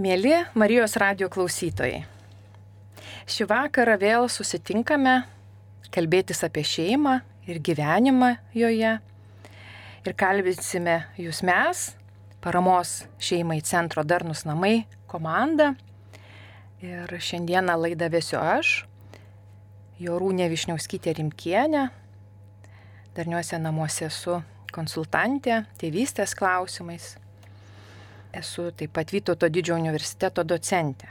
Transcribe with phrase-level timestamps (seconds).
[0.00, 1.98] Mėly Marijos radio klausytojai,
[3.28, 5.18] šį vakarą vėl susitinkame
[5.92, 8.94] kalbėtis apie šeimą ir gyvenimą joje.
[10.08, 11.84] Ir kalbėsime jūs mes,
[12.40, 15.74] paramos šeimai centro Darnus namai komanda.
[16.80, 18.74] Ir šiandieną laidą vėsiu aš,
[20.00, 21.90] Jorūnė Višniauskytė Rimkienė.
[23.18, 24.40] Darniuose namuose esu
[24.72, 27.18] konsultantė tėvystės klausimais
[28.36, 31.10] esu taip pat Vytauto didžiojo universiteto docentė.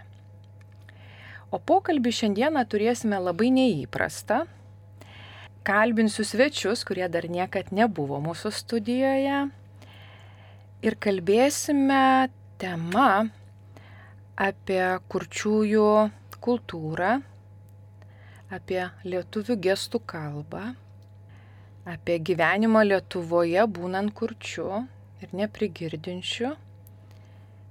[1.49, 4.43] O pokalbį šiandieną turėsime labai neįprastą.
[5.65, 9.39] Kalbinsiu svečius, kurie dar niekad nebuvo mūsų studijoje.
[10.85, 12.29] Ir kalbėsime
[12.61, 13.27] tema
[14.39, 15.89] apie kurčiųjų
[16.39, 17.17] kultūrą,
[18.53, 20.63] apie lietuvių gestų kalbą,
[21.89, 24.85] apie gyvenimą Lietuvoje būnant kurčiu
[25.19, 26.55] ir neprigirdinčiu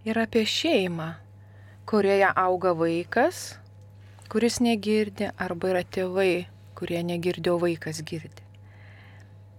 [0.08, 1.12] ir apie šeimą,
[1.88, 3.58] kurioje auga vaikas,
[4.32, 6.46] kuris negirdi, arba yra tėvai,
[6.78, 8.44] kurie negirdi, o vaikas girdi.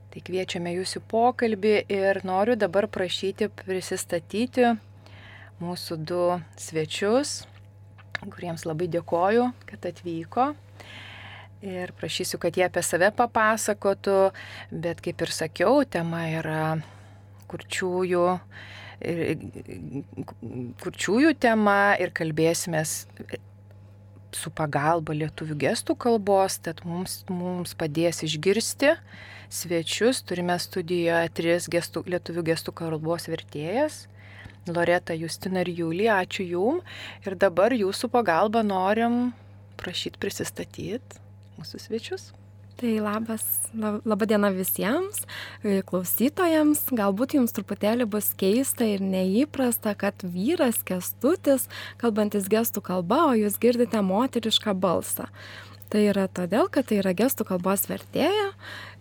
[0.10, 4.72] Tai kviečiame jūsų pokalbį ir noriu dabar prašyti prisistatyti
[5.62, 6.24] mūsų du
[6.58, 7.44] svečius,
[8.24, 10.54] kuriems labai dėkoju, kad atvyko.
[11.60, 14.18] Ir prašysiu, kad jie apie save papasakotų,
[14.72, 16.64] bet kaip ir sakiau, tema yra
[17.52, 18.26] kurčiųjų
[20.84, 22.84] kurčiųjų tema ir kalbėsime
[24.36, 28.94] su pagalba lietuvių gestų kalbos, tad mums, mums padės išgirsti
[29.50, 30.22] svečius.
[30.28, 34.04] Turime studijoje tris gestų, lietuvių gestų kalbos vertėjas.
[34.70, 36.82] Loreta, Justina ir Julija, ačiū Jum.
[37.26, 39.32] Ir dabar jūsų pagalba norim
[39.80, 41.24] prašyti prisistatyti
[41.58, 42.30] mūsų svečius.
[42.80, 43.44] Tai labas,
[44.08, 45.26] laba diena visiems
[45.68, 46.86] e, klausytojams.
[46.96, 51.68] Galbūt jums truputėlį bus keista ir neįprasta, kad vyras kestutis,
[52.00, 55.28] kalbantis gestų kalba, o jūs girdite moterišką balsą.
[55.92, 58.52] Tai yra todėl, kad tai yra gestų kalbos vertėja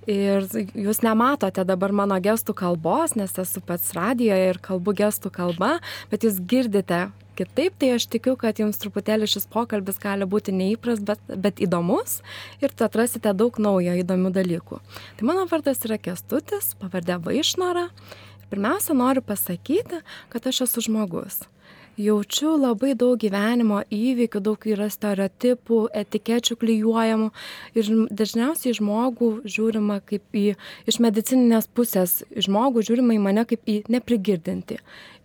[0.09, 5.79] ir jūs nematote dabar mano gestų kalbos, nes esu pats radijoje ir kalbu gestų kalba,
[6.11, 7.09] bet jūs girdite
[7.39, 12.19] kitaip, tai aš tikiu, kad jums truputėlį šis pokalbis gali būti neįpras, bet, bet įdomus
[12.65, 14.81] ir atrasite daug naujo įdomių dalykų.
[15.19, 17.89] Tai mano vardas yra Kestutis, pavardė Vaišnora.
[18.49, 20.01] Pirmiausia, noriu pasakyti,
[20.33, 21.45] kad aš esu žmogus
[21.99, 27.29] jaučiu labai daug gyvenimo įvykių, daug yra stereotipų, etikečių klyjuojamų
[27.79, 30.47] ir dažniausiai žmogų žiūrima kaip į,
[30.89, 34.79] iš medicininės pusės, žmogų žiūrima į mane kaip į neprigirdinti.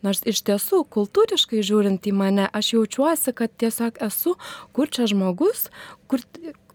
[0.03, 4.35] Nors iš tiesų, kultūriškai žiūrint į mane, aš jaučiuosi, kad tiesiog esu
[4.75, 5.69] kurčias žmogus,
[6.11, 6.25] kur,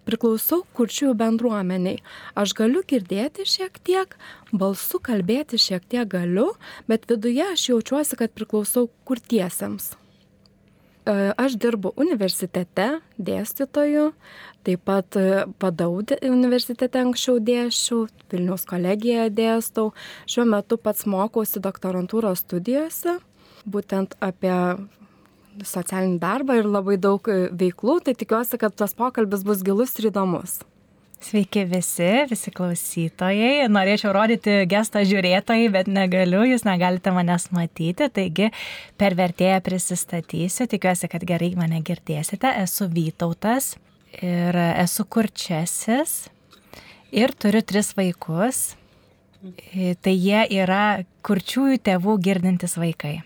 [0.08, 2.00] priklausau kurčiųjų bendruomeniai.
[2.38, 4.16] Aš galiu girdėti šiek tiek,
[4.52, 6.50] balsu kalbėti šiek tiek galiu,
[6.88, 9.92] bet viduje aš jaučiuosi, kad priklausau kurtiesiems.
[11.08, 14.10] E, aš dirbu universitete dėstytoju,
[14.66, 19.86] taip pat e, padaudė universitete anksčiau dėščiau, Vilniaus kolegijoje dėstau,
[20.28, 23.16] šiuo metu pats mokausi doktorantūros studijose,
[23.64, 24.52] būtent apie
[25.66, 30.10] socialinį darbą ir labai daug e, veiklų, tai tikiuosi, kad tas pokalbis bus gilus ir
[30.12, 30.60] įdomus.
[31.18, 33.66] Sveiki visi, visi klausytojai.
[33.74, 38.52] Norėčiau rodyti gestą žiūrėtojai, bet negaliu, jūs negalite manęs matyti, taigi
[39.00, 40.68] per vertėją prisistatysiu.
[40.70, 42.52] Tikiuosi, kad gerai mane girdėsite.
[42.62, 43.74] Esu Vytautas
[44.22, 46.28] ir esu kurčiasis
[47.10, 48.76] ir turiu tris vaikus.
[50.02, 53.18] Tai jie yra kurčiųjų tėvų girdintis vaikai.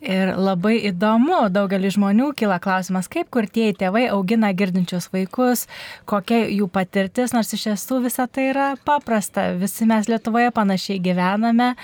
[0.00, 5.66] Ir labai įdomu, daugelis žmonių kyla klausimas, kaip kurtieji tėvai augina girdinčius vaikus,
[6.08, 9.50] kokia jų patirtis, nors iš tiesų visa tai yra paprasta.
[9.60, 11.74] Visi mes Lietuvoje panašiai gyvename.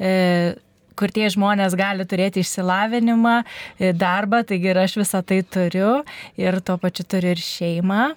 [0.00, 0.56] E,
[0.96, 3.42] kur tie žmonės gali turėti išsilavinimą,
[3.76, 5.98] e, darbą, taigi ir aš visą tai turiu
[6.40, 8.14] ir tuo pačiu turiu ir šeimą.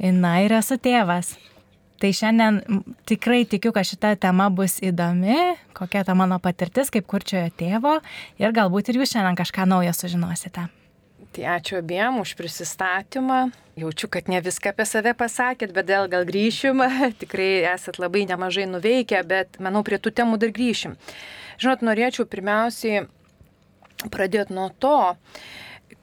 [0.00, 1.34] Na ir esu tėvas.
[2.00, 2.62] Tai šiandien
[3.04, 5.36] tikrai tikiu, kad šita tema bus įdomi,
[5.76, 7.98] kokia ta mano patirtis kaip kurčiojo tėvo
[8.40, 10.64] ir galbūt ir jūs šiandien kažką naujo sužinosite.
[11.36, 13.50] Tai ačiū abiem už prisistatymą.
[13.76, 16.80] Jaučiu, kad ne viską apie save pasakėt, bet dėl gal grįšim.
[17.20, 20.96] Tikrai esat labai nemažai nuveikę, bet manau, prie tų temų dar grįšim.
[21.60, 23.04] Žinot, norėčiau pirmiausiai
[24.08, 24.96] pradėti nuo to,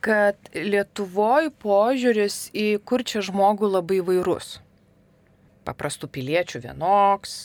[0.06, 4.60] kad Lietuvoje požiūris į kurčią žmogų labai vairus
[5.68, 7.36] paprastų piliečių vienoks,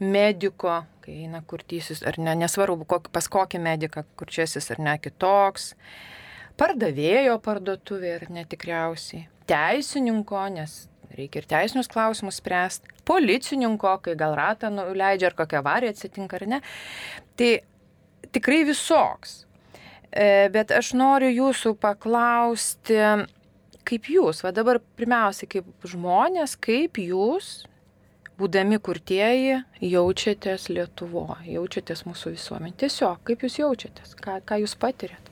[0.00, 5.74] mediko, kai eina kurtysis ar ne, nesvarbu pas kokį mediką kurčiasis ar ne kitoks,
[6.60, 10.84] pardavėjo parduotuvė ar netikriausiai, teisininko, nes
[11.16, 16.46] reikia ir teisinius klausimus spręsti, policininko, kai gal ratą nuleidžia ar kokia avarija atsitinka ar
[16.54, 16.60] ne.
[17.36, 17.50] Tai
[18.32, 19.40] tikrai visoks.
[20.10, 22.98] E, bet aš noriu jūsų paklausti,
[23.88, 27.50] kaip jūs, va dabar pirmiausiai kaip žmonės, kaip jūs,
[28.40, 32.76] būdami kurtieji, jaučiatės Lietuvoje, jaučiatės mūsų visuomenė.
[32.84, 35.29] Tiesiog, kaip jūs jaučiatės, ką, ką jūs patirėt.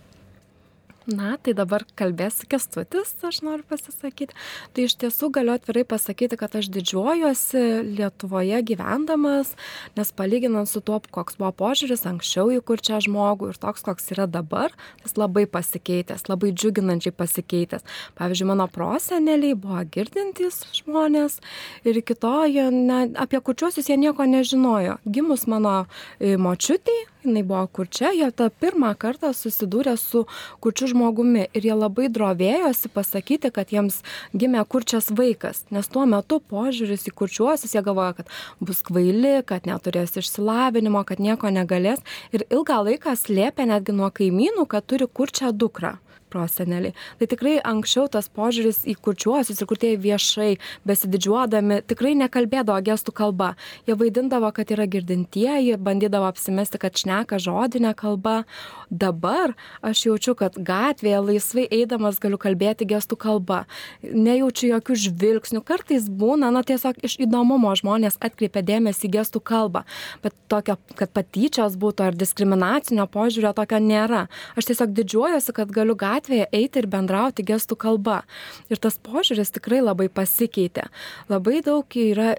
[1.09, 4.35] Na, tai dabar kalbės kestutis, aš noriu pasisakyti.
[4.77, 7.63] Tai iš tiesų galiu atvirai pasakyti, kad aš didžiuojuosi
[7.97, 9.55] Lietuvoje gyvendamas,
[9.97, 14.13] nes palyginant su tuo, koks buvo požiūris anksčiau į kur čia žmogų ir toks, koks
[14.13, 17.89] yra dabar, jis labai pasikeitęs, labai džiuginančiai pasikeitęs.
[18.21, 21.41] Pavyzdžiui, mano proseneliai buvo girdintys žmonės
[21.89, 25.01] ir iki to jie, ne, apie kurčiuosius jie nieko nežinojo.
[25.09, 25.79] Gimus mano
[26.21, 30.27] e, močiutį, jinai buvo kurčia, jie tą pirmą kartą susidūrė su
[30.61, 34.01] kurčiu žmogumi ir jie labai drovėjosi pasakyti, kad jiems
[34.35, 39.69] gimė kurčias vaikas, nes tuo metu požiūris į kurčiuosius jie galvoja, kad bus kvaili, kad
[39.69, 42.03] neturės išsilavinimo, kad nieko negalės.
[42.35, 45.99] Ir ilgą laiką slėpė netgi nuo kaimynų, kad turi kurčią dukrą
[46.31, 46.95] proseneliai.
[47.19, 50.51] Tai tikrai anksčiau tas požiūris į kurčiuosius ir kurtieji viešai,
[50.89, 53.55] besididžiuodami, tikrai nekalbėdavo gestų kalba.
[53.89, 58.43] Jie vaidindavo, kad yra girdintieji, bandydavo apsimesti, kad šneka žodinę kalbą.
[58.91, 59.53] Dabar
[59.85, 63.65] aš jaučiu, kad gatvėje laisvai eidamas galiu kalbėti gestų kalba.
[64.03, 65.63] Nejaučiu jokių žvilgsnių.
[65.67, 69.85] Kartais būna, na tiesiog iš įdomumo žmonės atkreipia dėmesį į gestų kalbą.
[70.25, 74.27] Bet tokio, kad patyčios būtų ar diskriminacinio požiūrio tokio nėra.
[74.59, 78.23] Aš tiesiog didžiuojuosi, kad galiu gatvėje gatvėje eiti ir bendrauti gestų kalba.
[78.69, 80.89] Ir tas požiūris tikrai labai pasikeitė.
[81.31, 82.35] Labai daug yra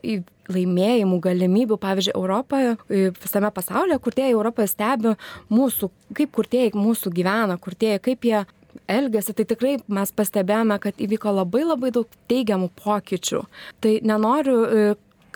[0.50, 5.14] laimėjimų, galimybių, pavyzdžiui, Europoje, visame pasaulyje, kurtieji Europoje stebi
[5.54, 8.40] mūsų, kaip kurtieji mūsų gyvena, kurtieji, kaip jie
[8.90, 13.44] elgesi, tai tikrai mes pastebėjome, kad įvyko labai labai daug teigiamų pokyčių.
[13.82, 14.58] Tai nenoriu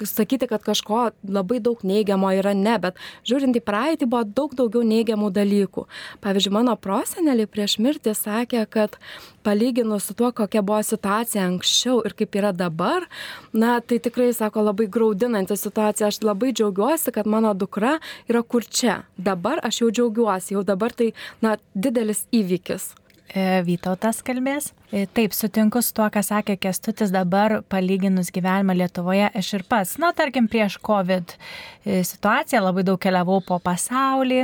[0.02, 2.98] sakyti, kad kažko labai daug neigiamo yra ne, bet
[3.28, 5.86] žiūrint į praeitį buvo daug daugiau neigiamų dalykų.
[6.24, 8.98] Pavyzdžiui, mano proseneliai prieš mirtį sakė, kad
[9.44, 13.08] palyginus su tuo, kokia buvo situacija anksčiau ir kaip yra dabar,
[13.54, 16.10] na, tai tikrai, sako, labai graudinanti situacija.
[16.10, 17.98] Aš labai džiaugiuosi, kad mano dukra
[18.30, 19.04] yra kur čia.
[19.18, 21.14] Dabar aš jau džiaugiuosi, jau dabar tai,
[21.44, 22.94] na, didelis įvykis.
[23.34, 24.70] E, Vytautas kalbės.
[24.94, 29.96] E, taip, sutinku su tuo, ką sakė Kestutis dabar, palyginus gyvenimą Lietuvoje, aš ir pats,
[30.02, 34.44] na, tarkim, prieš COVID e, situaciją labai daug keliavau po pasaulį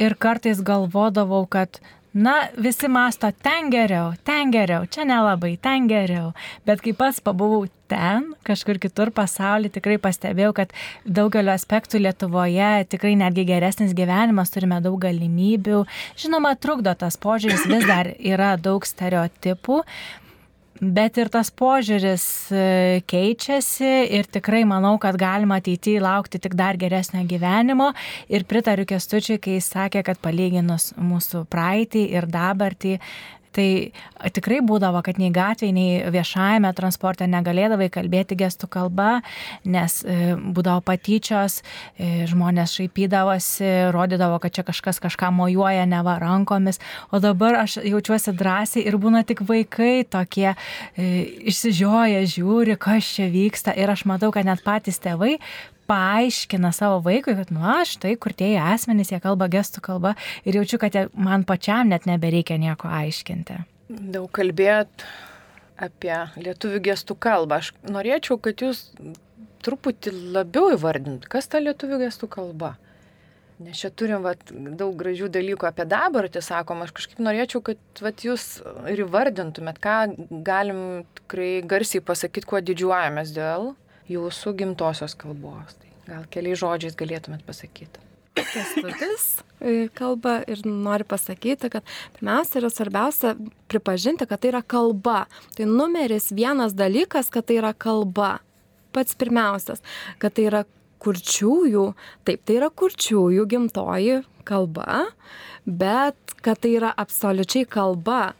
[0.00, 6.32] ir kartais galvodavau, kad Na, visi masto ten geriau, ten geriau, čia nelabai, ten geriau.
[6.66, 10.74] Bet kai pats pabuvau ten, kažkur kitur pasaulyje, tikrai pastebėjau, kad
[11.06, 15.84] daugelio aspektų Lietuvoje tikrai netgi geresnis gyvenimas, turime daug galimybių.
[16.18, 19.84] Žinoma, trukdo tas požiūris, vis dar yra daug stereotipų,
[20.80, 22.22] Bet ir tas požiūris
[22.56, 22.60] e,
[23.04, 27.90] keičiasi ir tikrai manau, kad galima ateityje laukti tik dar geresnio gyvenimo.
[28.32, 32.96] Ir pritariu Kestučiui, kai jis sakė, kad palyginus mūsų praeitį ir dabartį,
[33.50, 33.66] Tai
[34.30, 39.08] tikrai būdavo, kad nei gatvėje, nei viešajame transporte negalėdavai kalbėti gestų kalba,
[39.66, 41.60] nes e, būdavo patyčios,
[41.98, 46.78] e, žmonės šaipydavosi, rodydavo, kad čia kažkas kažką mojuoja neva rankomis,
[47.10, 51.10] o dabar aš jaučiuosi drąsiai ir būna tik vaikai tokie e,
[51.50, 53.74] išsižioja, žiūri, kas čia vyksta.
[53.74, 55.40] Ir aš matau, kad net patys tėvai
[55.90, 60.14] paaiškina savo vaikui, kad, nu, aš tai, kur tie asmenys, jie kalba gestų kalba
[60.46, 63.58] ir jaučiu, kad man pačiam net nebereikia nieko aiškinti.
[63.90, 65.06] Daug kalbėt
[65.80, 67.58] apie lietuvių gestų kalbą.
[67.62, 68.84] Aš norėčiau, kad jūs
[69.64, 72.76] truputį labiau įvardint, kas ta lietuvių gestų kalba.
[73.60, 78.22] Nes čia turim vat, daug gražių dalykų apie dabartį, sakom, aš kažkaip norėčiau, kad vat,
[78.24, 79.96] jūs ir įvardintumėt, ką
[80.46, 83.74] galim tikrai garsiai pasakyti, kuo didžiuojamės dėl
[84.10, 85.76] jūsų gimtosios kalbos.
[85.80, 88.06] Tai gal keliais žodžiais galėtumėt pasakyti.
[88.40, 89.24] Kestutis
[89.60, 91.86] e, kalba ir nori pasakyti, kad
[92.16, 93.34] pirmiausia yra svarbiausia
[93.70, 95.24] pripažinti, kad tai yra kalba.
[95.56, 98.38] Tai numeris vienas dalykas, kad tai yra kalba.
[98.94, 99.82] Pats pirmiausias,
[100.22, 100.64] kad tai yra
[101.00, 101.84] kurčiųjų,
[102.26, 105.04] taip, tai yra kurčiųjų gimtoji kalba,
[105.66, 108.32] bet kad tai yra absoliučiai kalba,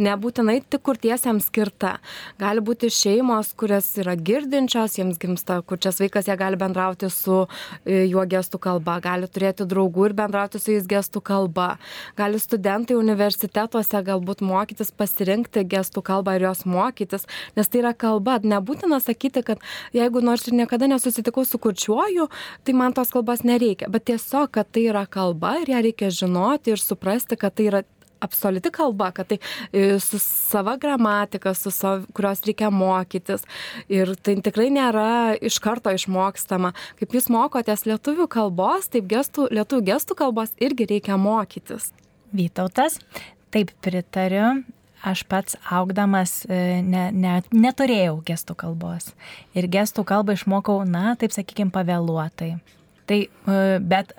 [0.00, 1.98] nebūtinai tik kurtiesiems skirta.
[2.40, 8.04] Gali būti šeimos, kurias yra girdinčios, jiems gimsta kurčias vaikas, jie gali bendrauti su e,
[8.10, 11.68] juo gestų kalba, gali turėti draugų ir bendrauti su jais gestų kalba.
[12.18, 18.40] Gali studentai universitetuose galbūt mokytis pasirinkti gestų kalbą ir jos mokytis, nes tai yra kalba.
[18.42, 19.62] Nebūtina sakyti, kad
[19.94, 22.26] jeigu nors ir niekada nesusitikau su kurčiuoju,
[22.66, 26.53] tai man tos kalbos nereikia, bet tiesiog, kad tai yra kalba ir ją reikia žinoti
[26.70, 27.82] ir suprasti, kad tai yra
[28.24, 29.38] absoliuti kalba, kad tai
[29.72, 33.44] e, su sava gramatika, su savo, kurios reikia mokytis.
[33.92, 35.08] Ir tai tikrai nėra
[35.44, 36.72] iš karto išmokstama.
[37.00, 41.92] Kaip jūs mokotės lietuvių kalbos, taip gestų, lietuvių gestų kalbos irgi reikia mokytis.
[42.34, 42.98] Vytautas.
[43.54, 44.64] Taip pritariu.
[45.04, 49.10] Aš pats augdamas e, ne, ne, neturėjau gestų kalbos.
[49.52, 52.54] Ir gestų kalbą išmokau, na, taip sakykime, pavėluotai.
[53.04, 54.14] Tai, e, bet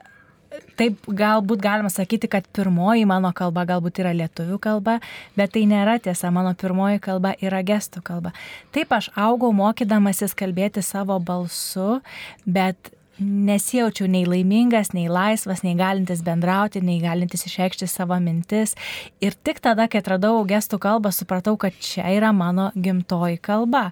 [0.80, 4.98] taip galbūt galima sakyti, kad pirmoji mano kalba galbūt yra lietuvių kalba,
[5.38, 8.34] bet tai nėra tiesa, mano pirmoji kalba yra gestų kalba.
[8.76, 12.00] Taip aš augau mokydamasis kalbėti savo balsu,
[12.46, 18.76] bet nesijaučiau nei laimingas, nei laisvas, nei galintis bendrauti, nei galintis išreikšti savo mintis.
[19.24, 23.88] Ir tik tada, kai atradau gestų kalbą, supratau, kad čia yra mano gimtoji kalba.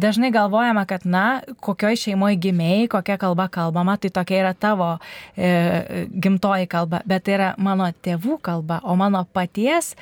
[0.00, 1.26] Dažnai galvojama, kad, na,
[1.64, 4.96] kokioj šeimoje gimėjai, kokia kalba kalbama, tai tokia yra tavo
[5.36, 9.94] e, gimtoji kalba, bet tai yra mano tėvų kalba, o mano paties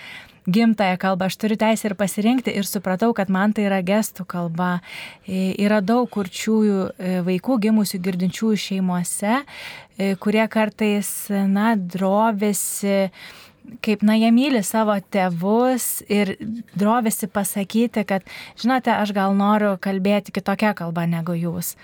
[0.46, 4.78] gimtają kalbą, aš turiu teisę ir pasirinkti ir supratau, kad man tai yra gestų kalba.
[5.26, 13.10] Yra daug kurčiųjų e, vaikų gimusių girdinčiųjų šeimose, e, kurie kartais, na, drovėsi
[13.84, 16.34] kaip, na, jie myli savo tėvus ir
[16.76, 18.26] drovėsi pasakyti, kad,
[18.60, 21.74] žinote, aš gal noriu kalbėti kitokią kalbą negu jūs.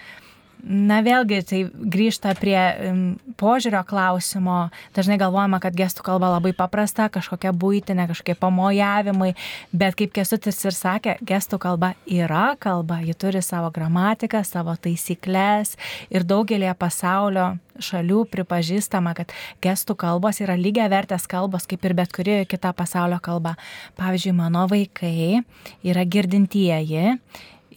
[0.60, 2.58] Na vėlgi, tai grįžta prie
[3.40, 4.68] požiūrio klausimo.
[4.96, 9.30] Dažnai galvojama, kad gestų kalba labai paprasta, kažkokia būtinė, kažkokie pamojavimai,
[9.72, 15.78] bet kaip Kesutis ir sakė, gestų kalba yra kalba, ji turi savo gramatiką, savo taisyklės
[16.12, 19.32] ir daugelie pasaulio šalių pripažįstama, kad
[19.64, 23.56] gestų kalbos yra lygiai vertės kalbos, kaip ir bet kuri kita pasaulio kalba.
[23.96, 25.40] Pavyzdžiui, mano vaikai
[25.80, 27.16] yra girdintieji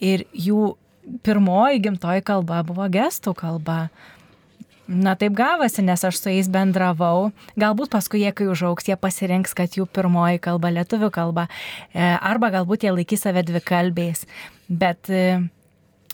[0.03, 0.73] ir jų
[1.23, 3.87] pirmoji gimtoji kalba buvo gestų kalba.
[4.83, 7.31] Na taip gavosi, nes aš su jais bendravau.
[7.59, 11.47] Galbūt paskui jie, kai užauks, jie pasirinks, kad jų pirmoji kalba lietuvių kalba.
[11.93, 14.25] E, arba galbūt jie laikys save dvi kalbės.
[14.67, 15.39] Bet e,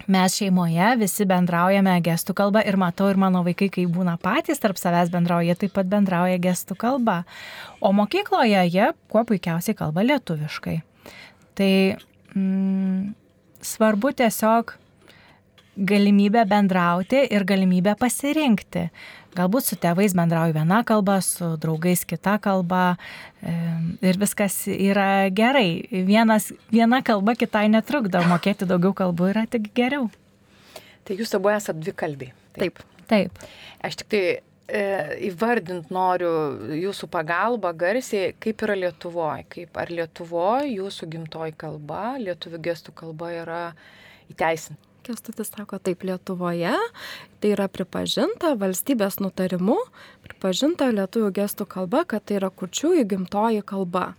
[0.05, 4.77] mes šeimoje visi bendraujame gestų kalbą ir matau ir mano vaikai, kai būna patys tarp
[4.77, 7.23] savęs bendrauja, taip pat bendrauja gestų kalba.
[7.81, 10.77] O mokykloje jie kuo puikiausiai kalba lietuviškai.
[11.57, 11.71] Tai
[12.37, 13.15] mm,
[13.65, 14.77] svarbu tiesiog
[15.77, 18.89] galimybę bendrauti ir galimybę pasirinkti.
[19.37, 22.97] Galbūt su tėvais bendrauju viena kalba, su draugais kita kalba
[24.01, 25.85] ir viskas yra gerai.
[25.91, 30.09] Vienas, viena kalba kitai netrukdo, mokėti daugiau kalbų yra tik geriau.
[31.05, 32.33] Tai jūs abu esate dvi kalbiai.
[32.57, 32.81] Taip.
[33.09, 33.39] Taip.
[33.85, 34.81] Aš tik tai e,
[35.29, 36.33] įvardint noriu
[36.77, 43.31] jūsų pagalbą garsiai, kaip yra Lietuvoje, kaip ar Lietuvoje jūsų gimtoji kalba, lietuvių gestų kalba
[43.39, 43.63] yra
[44.29, 44.88] įteisinta.
[45.09, 46.69] Kestutis sako, taip Lietuvoje
[47.41, 49.79] tai yra pripažinta valstybės nutarimu,
[50.21, 54.11] pripažinta lietuvių gestų kalba, kad tai yra kurčiųjų gimtoji kalba.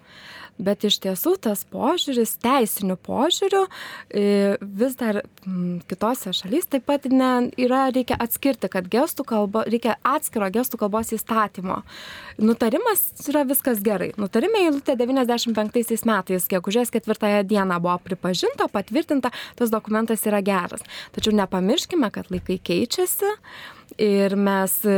[0.61, 4.25] Bet iš tiesų tas požiūris, teisinių požiūrių e,
[4.61, 5.23] vis dar
[5.88, 11.14] kitose šalys taip pat ne, yra, reikia atskirti, kad gestų kalba, reikia atskiro gestų kalbos
[11.17, 11.81] įstatymo.
[12.40, 14.12] Nutarimas yra viskas gerai.
[14.21, 20.85] Nutarime eilutė 95 metais, gegužės ketvirtąją dieną buvo pripažinta, patvirtinta, tas dokumentas yra geras.
[21.17, 23.37] Tačiau nepamirškime, kad laikai keičiasi
[23.99, 24.97] ir mes e,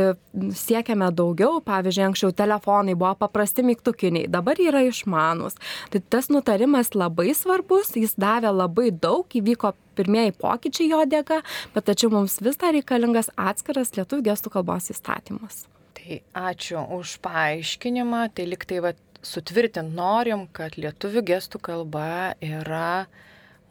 [0.57, 5.57] siekiame daugiau, pavyzdžiui, anksčiau telefonai buvo paprasti mygtukiniai, dabar yra išmanus.
[5.93, 11.41] Tai tas nutarimas labai svarbus, jis davė labai daug, įvyko pirmieji pokyčiai jo dėka,
[11.75, 15.65] bet tačiau mums vis dar reikalingas atskiras lietuvių gestų kalbos įstatymas.
[15.97, 16.19] Tai
[16.49, 23.05] ačiū už paaiškinimą, tai liktai va, sutvirtint norim, kad lietuvių gestų kalba yra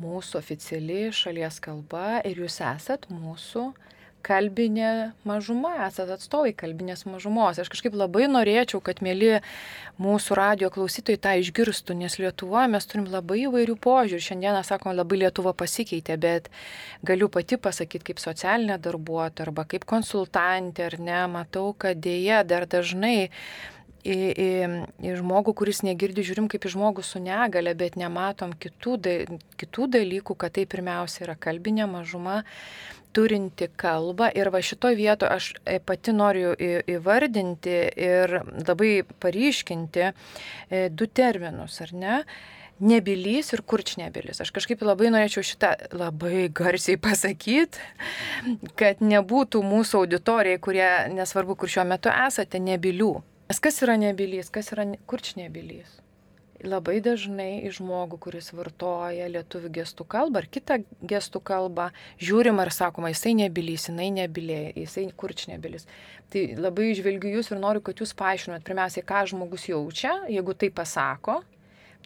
[0.03, 3.71] mūsų oficiali šalies kalba ir jūs esat mūsų
[4.25, 7.59] kalbinė mažuma, esate atstovai kalbinės mažumos.
[7.61, 9.41] Aš kažkaip labai norėčiau, kad mėly
[10.03, 14.27] mūsų radio klausytojai tą išgirstų, nes Lietuvoje mes turim labai įvairių požiūrį.
[14.29, 16.49] Šiandieną, sakom, labai Lietuva pasikeitė, bet
[17.07, 22.69] galiu pati pasakyti kaip socialinė darbuotoja arba kaip konsultantė, ar ne, matau, kad dėja dar
[22.71, 23.31] dažnai
[24.03, 24.51] į, į,
[25.07, 29.15] į žmogų, kuris negirdi, žiūrim kaip į žmogų su negale, bet nematom kitų, da,
[29.61, 32.43] kitų dalykų, kad tai pirmiausia yra kalbinė mažuma,
[33.13, 40.13] turinti kalbą ir va šitoje vietoje aš e, pati noriu įvardinti ir labai paryškinti e,
[40.89, 42.19] du terminus, ar ne?
[42.83, 44.41] Nebylys ir kurčnebylis.
[44.43, 47.79] Aš kažkaip labai norėčiau šitą labai garsiai pasakyti,
[48.81, 53.13] kad nebūtų mūsų auditorijai, kurie nesvarbu, kur šiuo metu esate, nebylių.
[53.53, 55.99] Nes kas yra nebylys, kas yra kurčnebilys?
[56.65, 60.79] labai dažnai į žmogų, kuris vartoja lietuvių gestų kalbą ar kitą
[61.11, 61.91] gestų kalbą,
[62.23, 65.85] žiūrima ir sakoma, jisai nebylys, jinai nebylė, jisai kurč nebylys.
[66.33, 70.73] Tai labai išvelgiu jūs ir noriu, kad jūs paaiškinat pirmiausiai, ką žmogus jaučia, jeigu tai
[70.73, 71.43] pasako.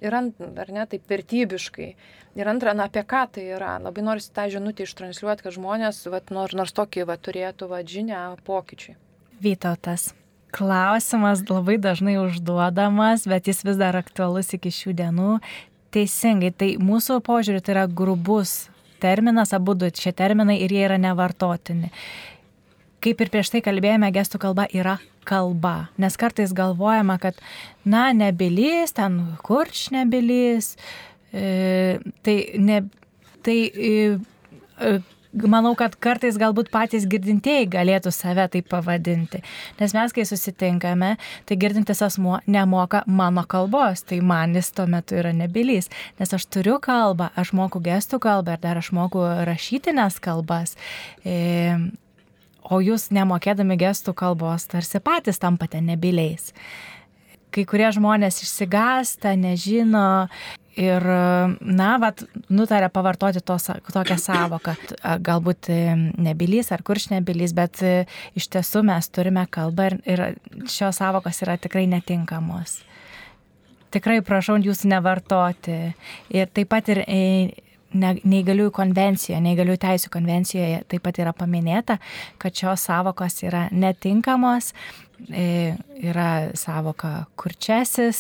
[0.03, 1.89] Ir ant, ar ne, taip vertybiškai.
[2.37, 3.77] Ir antra, na, apie ką tai yra.
[3.87, 8.27] Labai noriu tą žinutę ištransliuoti, kad žmonės, vat, nors, nors tokį vat, turėtų vat, žinę
[8.45, 8.99] pokyčiui.
[9.41, 10.11] Vytautas.
[10.55, 15.33] Klausimas labai dažnai užduodamas, bet jis vis dar aktualus iki šių dienų.
[15.95, 18.67] Teisingai, tai mūsų požiūrį tai yra grubus
[19.01, 21.93] terminas, abu du šie terminai ir jie yra nevartotini.
[23.05, 27.39] Kaip ir prieš tai kalbėjome, gestų kalba yra kalba, nes kartais galvojama, kad,
[27.85, 30.75] na, nebilys, ten kurč nebilys,
[31.35, 32.81] e, tai, ne,
[33.47, 33.93] tai e,
[34.79, 34.93] e,
[35.45, 39.43] manau, kad kartais galbūt patys girdintieji galėtų save taip pavadinti.
[39.81, 41.13] Nes mes, kai susitinkame,
[41.47, 45.91] tai girdintis asmuo nemoka mano kalbos, tai man jis tuo metu yra nebylys.
[46.21, 50.77] Nes aš turiu kalbą, aš moku gestų kalbą ir dar aš moku rašytinės kalbas.
[51.25, 51.77] E,
[52.67, 56.53] o jūs nemokėdami gestų kalbos tarsi patys tampate nebyliais
[57.57, 60.29] kai kurie žmonės išsigąsta, nežino
[60.77, 61.07] ir,
[61.61, 64.77] na, vat, nutarė pavartoti tos, tokią savoką.
[65.25, 65.79] Galbūt e,
[66.23, 67.95] nebylys ar kurš nebylys, bet e,
[68.39, 70.25] iš tiesų mes turime kalbą ir, ir
[70.71, 72.81] šios savokos yra tikrai netinkamos.
[73.95, 75.79] Tikrai prašau jūsų nevartoti.
[76.35, 77.23] Ir taip pat ir e,
[77.97, 81.99] neįgaliųjų konvencijoje, neįgaliųjų teisų konvencijoje taip pat yra paminėta,
[82.43, 84.75] kad šios savokos yra netinkamos.
[85.17, 88.19] Yra savoka kurčiasis,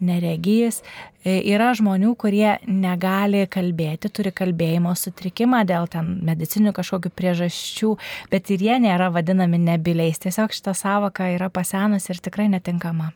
[0.00, 0.82] neregys.
[1.24, 7.92] E, yra žmonių, kurie negali kalbėti, turi kalbėjimo sutrikimą dėl ten medicinių kažkokių priežasčių,
[8.32, 10.20] bet ir jie nėra vadinami nebiliais.
[10.22, 13.12] Tiesiog šita savoka yra pasenusi ir tikrai netinkama.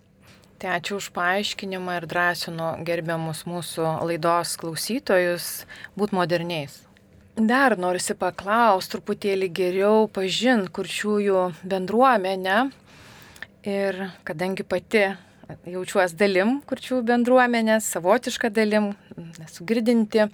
[0.61, 5.47] Tai ačiū už paaiškinimą ir drąsinu gerbiamus mūsų laidos klausytojus
[5.97, 6.83] būti moderniais.
[7.41, 12.59] Dar norisi paklausti, truputėlį geriau pažinti kurčiųjų bendruomenę.
[13.65, 15.07] Ir kadangi pati
[15.69, 18.93] jaučiuosi dalim kurčių bendruomenės, savotišką dalim,
[19.45, 20.27] esu girdinti,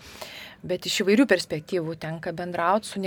[0.67, 3.01] bet iš įvairių perspektyvų tenka bendrauti su,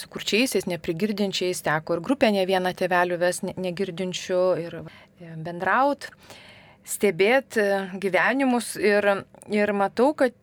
[0.00, 6.12] su kurčiaisiais, neprigirdinčiais, teko ir grupė ne vieną tevelių ves negirdinčių ir e, bendrauti,
[6.86, 9.10] stebėti e, gyvenimus ir,
[9.52, 10.34] ir matau, kad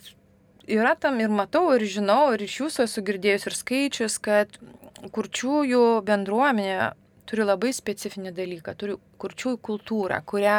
[0.67, 4.59] yra tam ir matau ir žinau ir iš jūsų esu girdėjus ir skaičius, kad
[5.13, 6.93] kurčiųjų bendruomenė
[7.29, 10.57] turi labai specifinį dalyką, turi kurčiųjų kultūrą, kurią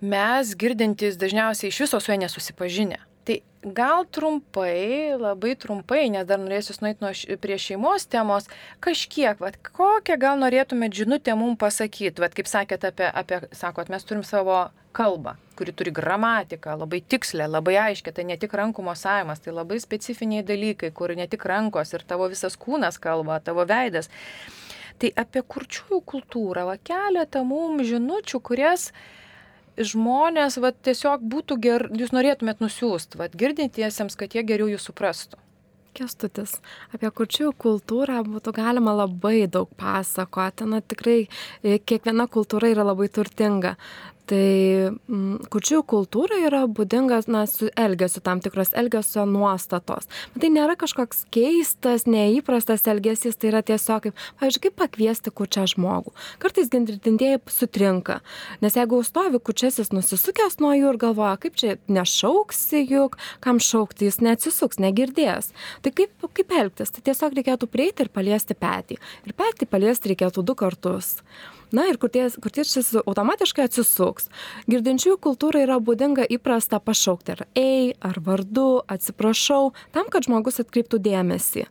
[0.00, 3.00] mes girdintys dažniausiai iš viso su ja nesusipažinę.
[3.26, 3.40] Tai
[3.74, 7.10] gal trumpai, labai trumpai, nes dar norėsiu nueiti nuo,
[7.42, 8.46] prie šeimos temos,
[8.84, 14.06] kažkiek, vat, kokią gal norėtumėt žinutę mums pasakyti, vat, kaip sakėt apie, apie, sakot, mes
[14.06, 19.42] turim savo kalbą, kuri turi gramatiką, labai tikslę, labai aiškę, tai ne tik rankų mosavimas,
[19.42, 24.08] tai labai specifiniai dalykai, kur ne tik rankos ir tavo visas kūnas kalba, tavo veidas.
[24.96, 28.90] Tai apie kurčiųjų kultūrą, va keletą mums žinučių, kurias
[29.76, 35.42] žmonės va, tiesiog būtų ger, jūs norėtumėt nusiųsti, va, girdintiesiems, kad jie geriau jūs suprastų.
[35.96, 36.58] Kestutis,
[36.92, 40.66] apie kurčiųjų kultūrą būtų galima labai daug pasakoti.
[40.68, 43.76] Na tikrai e, kiekviena kultūra yra labai turtinga.
[44.26, 50.08] Tai mm, kurčiųjų kultūra yra būdingas, na, su elgesiu, tam tikros elgesio nuostatos.
[50.34, 56.10] Tai nėra kažkoks keistas, neįprastas elgesys, tai yra tiesiog kaip, pavyzdžiui, kaip pakviesti kurčią žmogų.
[56.42, 58.18] Kartais gintrintieji sutrinka,
[58.64, 64.10] nes jeigu stovi kurčiasis nusisukęs nuo jų ir galvoja, kaip čia nešauksi juk, kam šaukti,
[64.10, 65.52] jis neatsisuks, negirdės.
[65.86, 66.90] Tai kaip, kaip elgtis?
[66.90, 68.98] Tai tiesiog reikėtų prieiti ir paliesti petį.
[69.22, 71.20] Ir petį paliesti reikėtų du kartus.
[71.74, 74.28] Na ir kurtiečius automatiškai atsisuks.
[74.70, 81.02] Girdinčiųjų kultūrai yra būdinga įprasta pašaukti ar ei, ar vardu, atsiprašau, tam, kad žmogus atkreiptų
[81.02, 81.66] dėmesį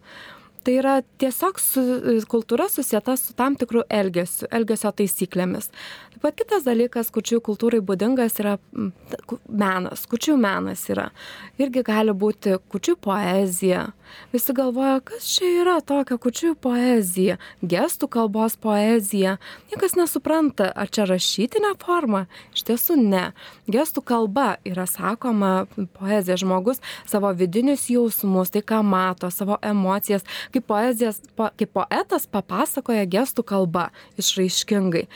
[0.66, 1.82] tai yra tiesiog su,
[2.32, 5.70] kultūra susieta su tam tikru elgesiu, elgesio taisyklėmis.
[6.14, 8.56] Taip pat kitas dalykas, kučių kultūrai būdingas yra
[9.46, 11.12] menas, kučių menas yra.
[11.62, 13.86] Irgi gali būti kučių poezija.
[14.34, 19.38] Visi galvoja, kas čia yra tokia kučių poezija, gestų kalbos poezija.
[19.72, 22.26] Niekas nesupranta, ar čia rašytinė forma.
[22.56, 23.26] Iš tiesų ne.
[23.72, 25.54] Gestų kalba yra sakoma
[26.00, 32.28] poezija žmogus savo vidinius jausmus, tai ką mato, savo emocijas, kaip, poezijas, po, kaip poetas
[32.32, 33.90] papasakoja gestų kalba
[34.22, 35.08] išraiškingai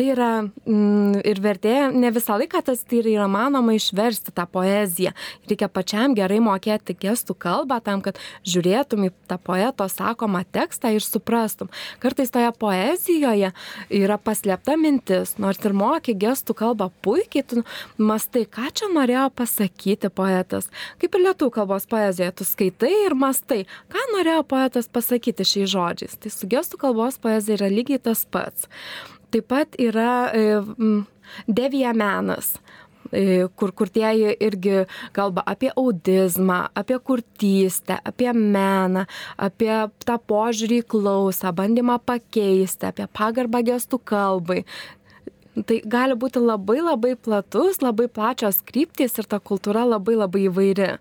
[0.00, 5.12] tai yra mm, ir vertėja, ne visą laiką tas tai yra manoma išversti tą poeziją.
[5.50, 8.16] Reikia pačiam gerai mokėti gestų kalbą tam, kad
[8.48, 11.68] žiūrėtum į tą poeto sakomą tekstą ir suprastum.
[12.00, 13.52] Kartais toje poezijoje
[14.00, 17.60] yra paslėpta mintis, nors ir moki gestų kalbą puikiai, tu
[18.00, 20.72] mastai, ką čia norėjo pasakyti poetas.
[21.02, 26.16] Kaip ir lietų kalbos poezijoje, tu skaitai ir mastai, ką norėjo poetas pasakyti šiais žodžiais.
[26.16, 28.70] Tai su gestų kalbos poezija yra lygiai tas pats.
[29.30, 30.60] Taip pat yra e,
[31.46, 32.54] devija menas.
[33.12, 34.84] e, kur kurtieji irgi
[35.16, 39.04] kalba apie audizmą, apie kurtystę, apie meną,
[39.36, 39.72] apie
[40.06, 44.62] tą požiūrį į klausą, bandymą pakeisti, apie pagarbą gestų kalbai.
[45.66, 50.92] Tai gali būti labai labai platus, labai plačios kryptys ir ta kultūra labai labai įvairi.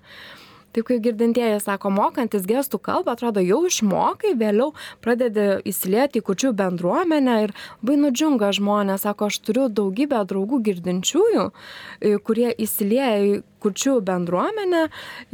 [0.74, 6.54] Taip kaip girdintieji sako, mokantis gestų kalbą, atrodo, jau išmokai, vėliau pradedi įsilieti į kučių
[6.60, 11.46] bendruomenę ir labai nudžiunga žmonės, sako, aš turiu daugybę draugų girdinčiųjų,
[12.02, 14.86] e, kurie įsilieja į kurčių bendruomenę,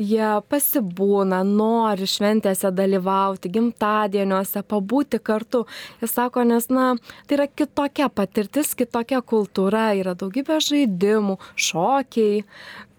[0.01, 5.65] jie pasibūna, nori šventėse dalyvauti, gimtadieniuose, pabūti kartu.
[6.01, 6.93] Jis sako, nes, na,
[7.27, 12.43] tai yra kitokia patirtis, kitokia kultūra, yra daugybė žaidimų, šokiai,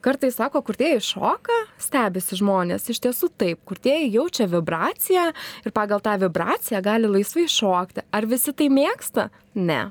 [0.07, 2.87] kartais sako, kurtieji šoka, stebisi žmonės.
[2.93, 5.27] Iš tiesų taip, kurtieji jaučia vibraciją
[5.67, 8.07] ir pagal tą vibraciją gali laisvai šokti.
[8.15, 9.29] Ar visi tai mėgsta?
[9.59, 9.89] Ne.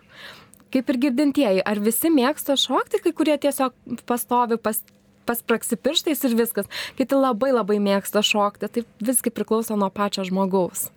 [0.72, 3.76] Kaip ir girdintieji, ar visi mėgsta šokti, kai kurie tiesiog
[4.08, 4.80] pastovi pas,
[5.28, 6.70] paspraksi pirštais ir viskas.
[7.00, 10.90] Kiti labai labai mėgsta šokti, tai visgi priklauso nuo pačio žmogaus.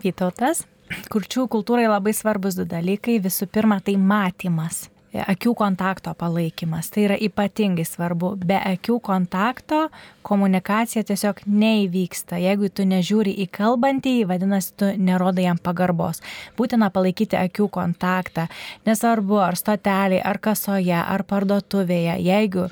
[0.00, 0.64] Vytautas,
[1.12, 3.20] kurčių kultūrai labai svarbus du dalykai.
[3.20, 6.90] Visų pirma, tai matymas akių kontakto palaikymas.
[6.94, 8.36] Tai yra ypatingai svarbu.
[8.46, 9.88] Be akių kontakto
[10.22, 12.38] komunikacija tiesiog neįvyksta.
[12.38, 16.20] Jeigu tu nežiūri į kalbantį, vadinasi, tu nerodai jam pagarbos.
[16.58, 18.46] Būtina palaikyti akių kontaktą.
[18.86, 22.18] Nesvarbu, ar stotelį, ar kasoje, ar parduotuvėje.
[22.22, 22.68] Jeigu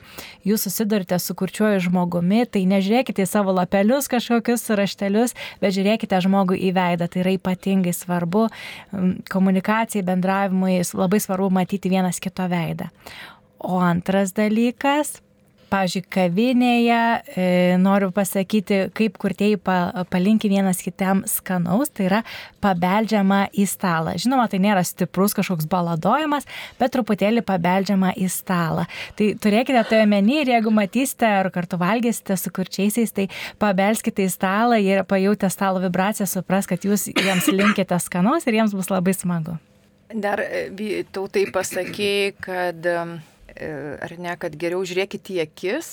[0.46, 6.61] jūs susidurite su kurčiuoju žmogumi, tai nežiūrėkite į savo lapelius kažkokius raštelius, bet žiūrėkite žmogų
[6.68, 7.09] į veidą.
[7.11, 8.46] Tai yra ypatingai svarbu
[9.33, 12.93] komunikacijai, bendravimui, labai svarbu matyti vienas kitą kito veidą.
[13.59, 15.17] O antras dalykas,
[15.69, 16.99] pavyzdžiui, kavinėje
[17.43, 17.47] e,
[17.81, 22.21] noriu pasakyti, kaip kurtieji pa, palinki vienas kitam skanaus, tai yra
[22.64, 24.14] pabeldžiama į stalą.
[24.21, 26.49] Žinoma, tai nėra stiprus kažkoks baladojimas,
[26.81, 28.87] bet truputėlį pabeldžiama į stalą.
[29.19, 33.29] Tai turėkite tai omeny ir jeigu matysite ar kartu valgysite su kurčiaisiais, tai
[33.61, 38.77] pabelskite į stalą ir pajutę stalo vibraciją, supras, kad jūs jiems linkite skanaus ir jiems
[38.77, 39.59] bus labai smagu.
[40.09, 43.73] Dar e, tautai pasakėjai, kad, e,
[44.07, 45.90] ar ne, kad geriau žiūrėkite į akis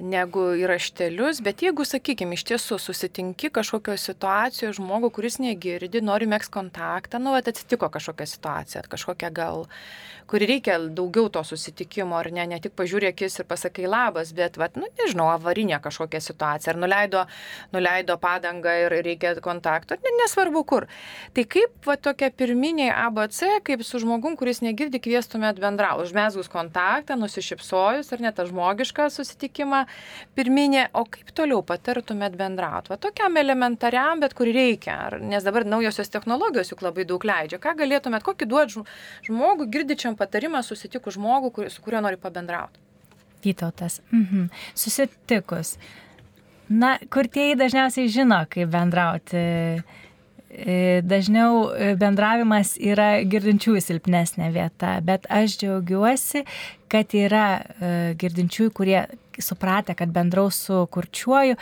[0.00, 6.28] negu į raštelius, bet jeigu, sakykime, iš tiesų susitinki kažkokio situacijoje žmogų, kuris negirdi, nori
[6.28, 9.64] mėgs kontaktą, nu, atsitiko kažkokia situacija, kažkokia gal
[10.26, 14.58] kuri reikia daugiau to susitikimo, ar ne, ne tik pažiūrė akis ir pasakai labas, bet,
[14.58, 17.22] vat, nu, nežinau, avarinė kažkokia situacija, ar nuleido,
[17.74, 20.88] nuleido padangą ir reikia kontakto, ne, nesvarbu kur.
[21.36, 27.18] Tai kaip, va, tokia pirminė ABC, kaip su žmogum, kuris negirdi, kvieštumėt bendrauti, užmesgus kontaktą,
[27.20, 29.85] nusišypsojus, ar ne tą žmogišką susitikimą
[30.38, 35.66] pirminė, o kaip toliau patartumėt bendrauti, va, tokiam elementariam, bet kur reikia, ar, nes dabar
[35.68, 38.84] naujosios technologijos juk labai daug leidžia, ką galėtumėt, kokį duoti
[39.26, 42.82] žmogui girdičiam patarimą susitikus žmogų, kur, su kuriuo nori pabendrauti?
[43.44, 44.00] Vytautas.
[44.10, 44.48] Mhm.
[44.74, 45.76] Susitikus.
[46.68, 49.42] Na, kurtieji dažniausiai žino, kaip bendrauti.
[50.56, 56.46] E, dažniau e, bendravimas yra girdinčiųjų silpnesnė vieta, bet aš džiaugiuosi,
[56.88, 59.02] kad yra e, girdinčiųjų, kurie
[59.36, 61.58] supratę, kad bendraus su kurčiuoju,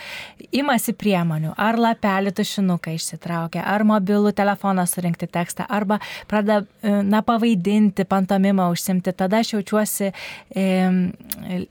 [0.54, 5.98] imasi priemonių, ar lapelį tušinuką išsitraukia, ar mobilų telefoną surinkti tekstą, arba
[6.30, 6.62] pradeda,
[7.02, 10.66] na, pavaidinti, pantomimą užsimti, tada aš jaučiuosi e,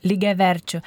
[0.04, 0.84] lygiai verčių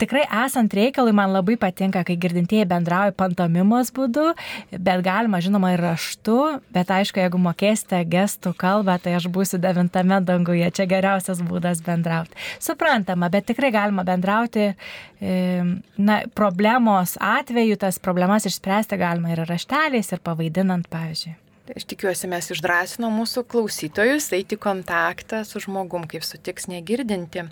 [0.00, 4.30] tikrai esant reikalui man labai patinka, kai girdintieji bendrauja pantomimos būdu,
[4.72, 6.38] bet galima, žinoma, ir raštu,
[6.74, 12.36] bet aišku, jeigu mokėsite gestų kalbą, tai aš būsiu devintame danguje, čia geriausias būdas bendrauti.
[12.62, 14.72] Suprantama, bet tikrai galima bendrauti,
[15.20, 21.36] na, problemos atveju tas problemas išspręsti galima ir rašteliais, ir pavaidinant, pavyzdžiui.
[21.76, 27.44] Aš tikiuosi, mes išdrasino mūsų klausytojus eiti kontaktą su žmogum, kaip sutiks negirdinti.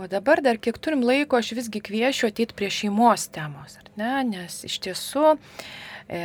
[0.00, 4.12] O dabar dar kiek turim laiko, aš visgi kviešiu ateiti prie šeimos temos, ar ne?
[4.30, 5.34] Nes iš tiesų
[6.08, 6.22] e,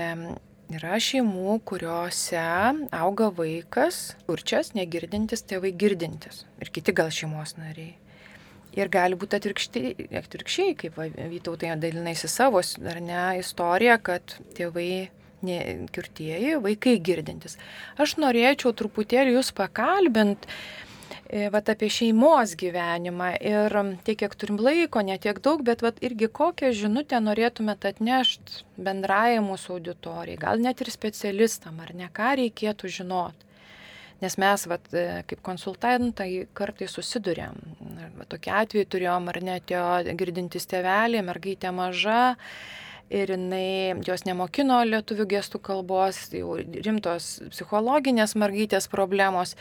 [0.78, 2.46] yra šeimų, kuriuose
[2.96, 7.98] auga vaikas, kurčias, negirdintis, tėvai girdintis ir kiti gal šeimos nariai.
[8.78, 15.08] Ir gali būti atvirkščiai, atvirkščiai kaip Vytautai dalinaisi savo, ar ne, istoriją, kad tėvai
[15.42, 17.58] kirtieji, vaikai girdintis.
[17.98, 20.48] Aš norėčiau truputėlį jūs pakalbint,
[21.30, 26.02] e, vat apie šeimos gyvenimą ir tiek, kiek turim laiko, ne tiek daug, bet vat
[26.02, 32.38] irgi kokią žinutę norėtumėt atnešti bendrajai mūsų auditorijai, gal net ir specialistam, ar ne, ką
[32.42, 33.44] reikėtų žinoti.
[34.18, 37.54] Nes mes, vat, e, kaip konsultantai, kartai susidurėm.
[38.26, 39.84] Tokie atvejai turėjom, ar net jo
[40.18, 42.34] girdintis tėvelį, mergaitė maža,
[43.10, 49.56] ir jinai, jos nemokino lietuvių gestų kalbos, jau rimtos psichologinės mergaitės problemos.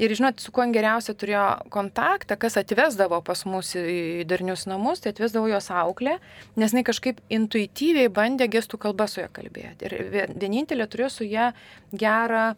[0.00, 5.12] Ir žinot, su kuo geriausia turėjo kontaktą, kas atvesdavo pas mus į darnius namus, tai
[5.14, 6.16] atvesdavo jos auklę,
[6.56, 9.90] nes jinai kažkaip intuityviai bandė gestų kalbą su ją kalbėti.
[9.90, 11.50] Ir vienintelė turėjo su ją
[11.92, 12.54] gerą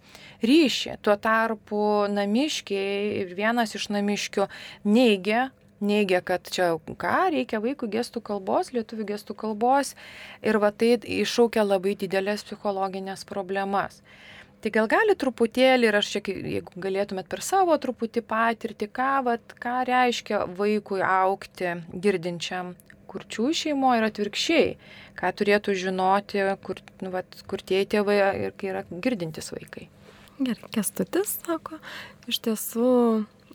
[0.46, 1.00] ryšį.
[1.02, 4.46] Tuo tarpu namiškiai ir vienas iš namiškių
[4.86, 5.50] neigė
[5.82, 9.94] neigia, kad čia ką, reikia vaikų gestų kalbos, lietuvių gestų kalbos
[10.42, 14.00] ir va tai iššaukia labai didelės psichologinės problemas.
[14.62, 19.56] Tai gal gali truputėlį ir aš čia, jeigu galėtumėt per savo truputį patirti, ką, vat,
[19.58, 22.76] ką reiškia vaikui aukti girdinčiam
[23.10, 24.68] kurčių šeimoje ir atvirkščiai,
[25.18, 29.88] ką turėtų žinoti, kur, nu, vat, kur tie tėvai ir kai yra girdintis vaikai.
[30.38, 31.82] Gerai, kestutis sako,
[32.30, 32.92] iš tiesų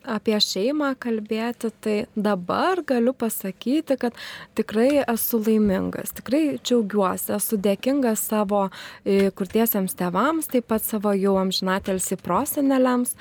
[0.07, 4.15] apie šeimą kalbėti, tai dabar galiu pasakyti, kad
[4.57, 11.35] tikrai esu laimingas, tikrai džiaugiuosi, esu dėkingas savo e, kurtiesiems tevams, taip pat savo jau
[11.41, 13.15] amžinatelsi proseneliams.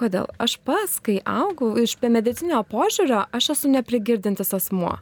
[0.00, 0.28] Kodėl?
[0.40, 4.96] Aš pas, kai augau, iš medicinio požiūrio, aš esu neprigirdintis asmuo.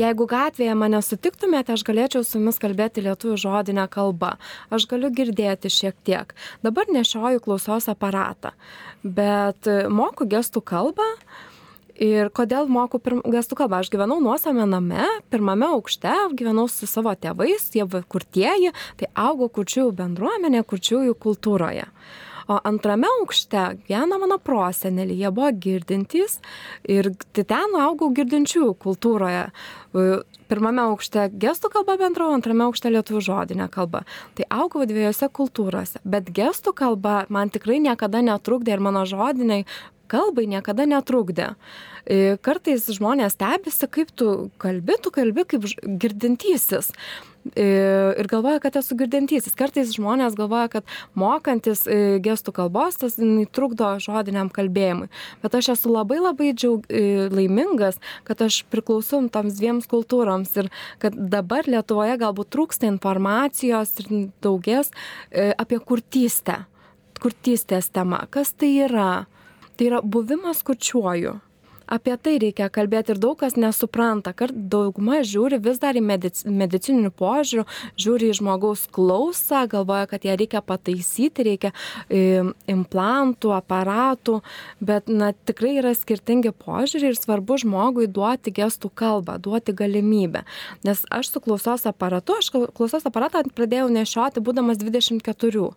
[0.00, 4.36] Jeigu gatvėje mane sutiktumėte, aš galėčiau su jumis kalbėti lietuvių žodinę kalbą.
[4.72, 6.32] Aš galiu girdėti šiek tiek.
[6.64, 8.56] Dabar nešioju klausos aparatą
[9.02, 10.77] bet e, moku gestų kalbą.
[11.98, 13.80] Ir kodėl moku gestų kalbą?
[13.82, 15.02] Aš gyvenau nuosame name,
[15.34, 21.88] pirmame aukšte, gyvenau su savo tėvais, jie kurtieji, tai augo kurčiųjų bendruomenė, kurčiųjų kultūroje.
[22.48, 26.38] O antrame aukšte gyvena mano prosenelį, jie buvo girdintys
[26.88, 29.42] ir tai ten augau girdinčių kultūroje.
[30.48, 34.06] Pirmame aukšte gestų kalba bendrau, antrame aukšte lietuvių žodinė kalba.
[34.38, 39.66] Tai augau dviejose kultūrose, bet gestų kalba man tikrai niekada netrukdė ir mano žodiniai
[40.10, 41.52] kalbai niekada netrukdė.
[42.08, 46.88] E, kartais žmonės stebisi, kaip tu kalbi, tu kalbi kaip girdintysis.
[47.52, 47.66] E,
[48.16, 49.52] ir galvoja, kad esu girdintysis.
[49.56, 53.20] Kartais žmonės galvoja, kad mokantis e, gestų kalbos, tas
[53.52, 55.10] trukdo žodiniam kalbėjimui.
[55.44, 56.88] Bet aš esu labai labai džiaug,
[57.34, 60.72] laimingas, kad aš priklausau toms dviems kultūroms ir
[61.04, 64.94] kad dabar Lietuvoje galbūt trūksta informacijos ir daugės
[65.60, 66.62] apie kurtystę.
[67.20, 68.24] Kurtystės tema.
[68.32, 69.26] Kas tai yra?
[69.78, 71.38] Tai yra buvimas kurčiuoju.
[71.88, 76.42] Apie tai reikia kalbėti ir daug kas nesupranta, kad dauguma žiūri vis dar į medic
[76.44, 77.64] medicininių požiūrių,
[77.96, 84.42] žiūri į žmogaus klausą, galvoja, kad ją reikia pataisyti, reikia e, implantų, aparatų,
[84.84, 90.44] bet na, tikrai yra skirtingi požiūriai ir svarbu žmogui duoti gestų kalbą, duoti galimybę.
[90.84, 95.70] Nes aš su klausos aparatu, aš klausos aparatą pradėjau nešioti būdamas 24.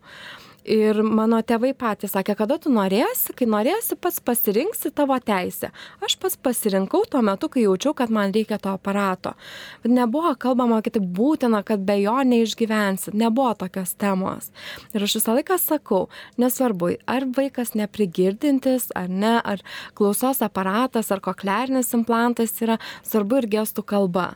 [0.61, 5.71] Ir mano tėvai patys sakė, kada tu norėsi, kai norėsi, pats pasirinksi tavo teisę.
[6.05, 9.33] Aš pats pasirinkau tuo metu, kai jaučiau, kad man reikia to aparato.
[9.81, 13.15] Bet nebuvo kalbama, kad tai būtina, kad be jo neišgyvensi.
[13.17, 14.51] Nebuvo tokios temos.
[14.93, 16.03] Ir aš visą laiką sakau,
[16.37, 19.65] nesvarbu, ar vaikas neprigirdintis, ar ne, ar
[19.97, 24.35] klausos aparatas, ar koklernis implantas yra, svarbu ir gestų kalba.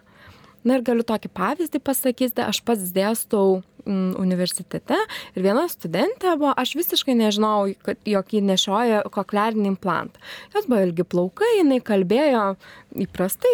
[0.65, 4.97] Na ir galiu tokį pavyzdį pasakyti, aš pats dėstau mm, universitete
[5.37, 10.21] ir viena studentė buvo, aš visiškai nežinau, kad jog ji nešioja koklearinį implantą.
[10.55, 12.47] Jos buvo ilgi plaukai, jinai kalbėjo
[13.05, 13.53] įprastai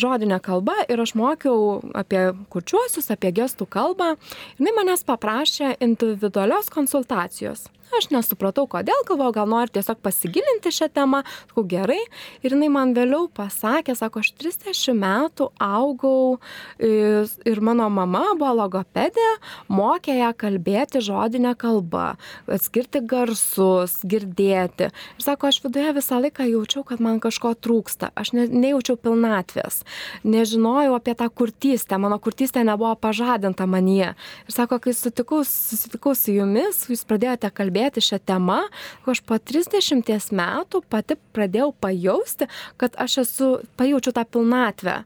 [0.00, 4.14] žodinę kalbą ir aš mokiau apie kurčiuosius, apie gestų kalbą.
[4.60, 7.70] Jinai manęs paprašė individualios konsultacijos.
[7.98, 11.98] Aš nesupratau, kodėl, galvoju, gal nori tiesiog pasigilinti šią temą, sakau gerai.
[12.44, 16.38] Ir jinai man vėliau pasakė, sako, aš 30 metų augau
[16.78, 19.26] ir mano mama buvo logopedė,
[19.72, 22.12] mokė ją kalbėti žodinę kalbą,
[22.46, 24.92] atskirti garsus, girdėti.
[25.18, 28.12] Ir sako, aš viduje visą laiką jaučiau, kad man kažko trūksta.
[28.14, 29.82] Aš ne, nejaučiau pilnatvės.
[30.22, 31.98] Nežinojau apie tą kurtystę.
[31.98, 34.14] Mano kurtystė nebuvo pažadinta manyje.
[34.46, 38.60] Ir sako, kai sutikau, susitikau su jumis, jūs pradėjote kalbėti kalbėti šią temą,
[39.08, 45.04] aš po 30 metų pati pradėjau pajausti, kad aš esu, pajaučiu tą pilnatvę.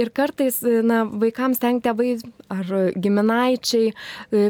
[0.00, 2.16] Ir kartais, na, vaikams ten tėvai
[2.52, 3.92] ar giminaičiai,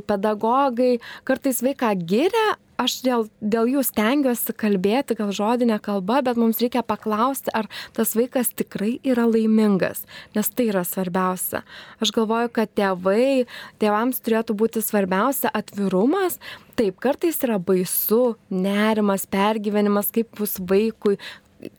[0.08, 6.60] pedagogai, kartais vaiką giria, aš dėl, dėl jų stengiuosi kalbėti gal žodinę kalbą, bet mums
[6.62, 10.04] reikia paklausti, ar tas vaikas tikrai yra laimingas,
[10.34, 11.64] nes tai yra svarbiausia.
[12.02, 13.46] Aš galvoju, kad tėvai,
[13.82, 16.40] tėvams turėtų būti svarbiausia atvirumas.
[16.74, 21.20] Taip, kartais yra baisu, nerimas, pergyvenimas, kaip bus vaikui,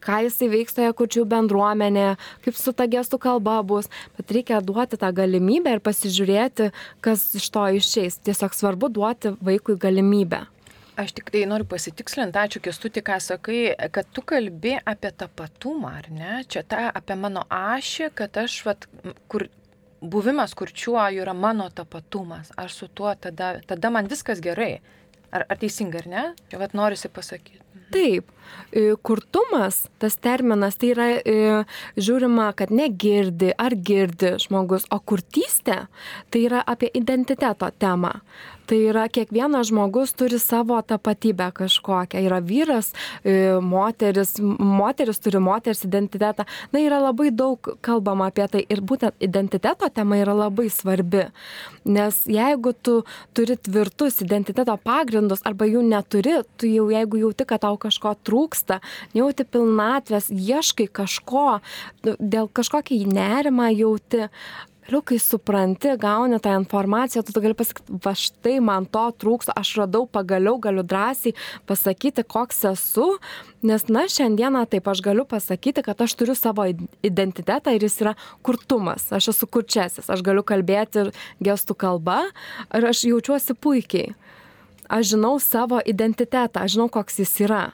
[0.06, 5.00] ką jisai veiks toje kurčių bendruomenėje, kaip su ta gestų kalba bus, bet reikia duoti
[5.02, 6.71] tą galimybę ir pasižiūrėti,
[7.06, 8.19] kas iš to išeis.
[8.26, 10.45] Tiesiog svarbu duoti vaikui galimybę.
[10.95, 16.08] Aš tik tai noriu pasitikslinti, ačiū Kestuti, ką sakai, kad tu kalbi apie tapatumą, ar
[16.08, 16.38] ne?
[16.48, 18.88] Čia ta apie mano ašį, kad aš, vat,
[19.28, 19.50] kur
[20.00, 22.54] buvimas kurčiuoju yra mano tapatumas.
[22.56, 24.80] Aš su tuo tada, tada man viskas gerai.
[25.36, 26.26] Ar, ar teisinga, ar ne?
[26.48, 27.64] Čia vat norisi pasakyti.
[27.93, 28.32] Taip,
[28.71, 31.36] e, kurtumas, tas terminas, tai yra e,
[31.98, 35.86] žiūrima, kad negirdi ar girdi žmogus, o kurtystė
[36.34, 38.15] tai yra apie identiteto temą.
[38.65, 42.21] Tai yra kiekvienas žmogus turi savo tapatybę kažkokią.
[42.25, 46.45] Yra vyras, e, moteris, moteris turi moters identitetą.
[46.73, 51.28] Na, yra labai daug kalbama apie tai ir būtent identiteto tema yra labai svarbi.
[51.86, 57.62] Nes jeigu tu turi tvirtus identiteto pagrindus arba jų neturi, tu jau jeigu jauti, kad
[57.62, 58.80] tau kažko trūksta,
[59.13, 61.60] jauti pilnatvės, ieškai kažko,
[62.01, 64.25] dėl kažkokį nerimą jauti,
[64.86, 69.71] Vėliau, kai supranti, gauni tą informaciją, tu gali pasakyti, va štai man to trūksta, aš
[69.80, 71.34] radau pagaliau, galiu drąsiai
[71.65, 73.08] pasakyti, koks esu,
[73.65, 76.67] nes, na, šiandieną taip aš galiu pasakyti, kad aš turiu savo
[77.02, 78.13] identitetą ir jis yra
[78.45, 81.08] kurtumas, aš esu kurčiasis, aš galiu kalbėti
[81.41, 82.19] gestų kalba
[82.69, 84.13] ir aš jaučiuosi puikiai.
[84.86, 87.65] Aš žinau savo identitetą, aš žinau, koks jis yra.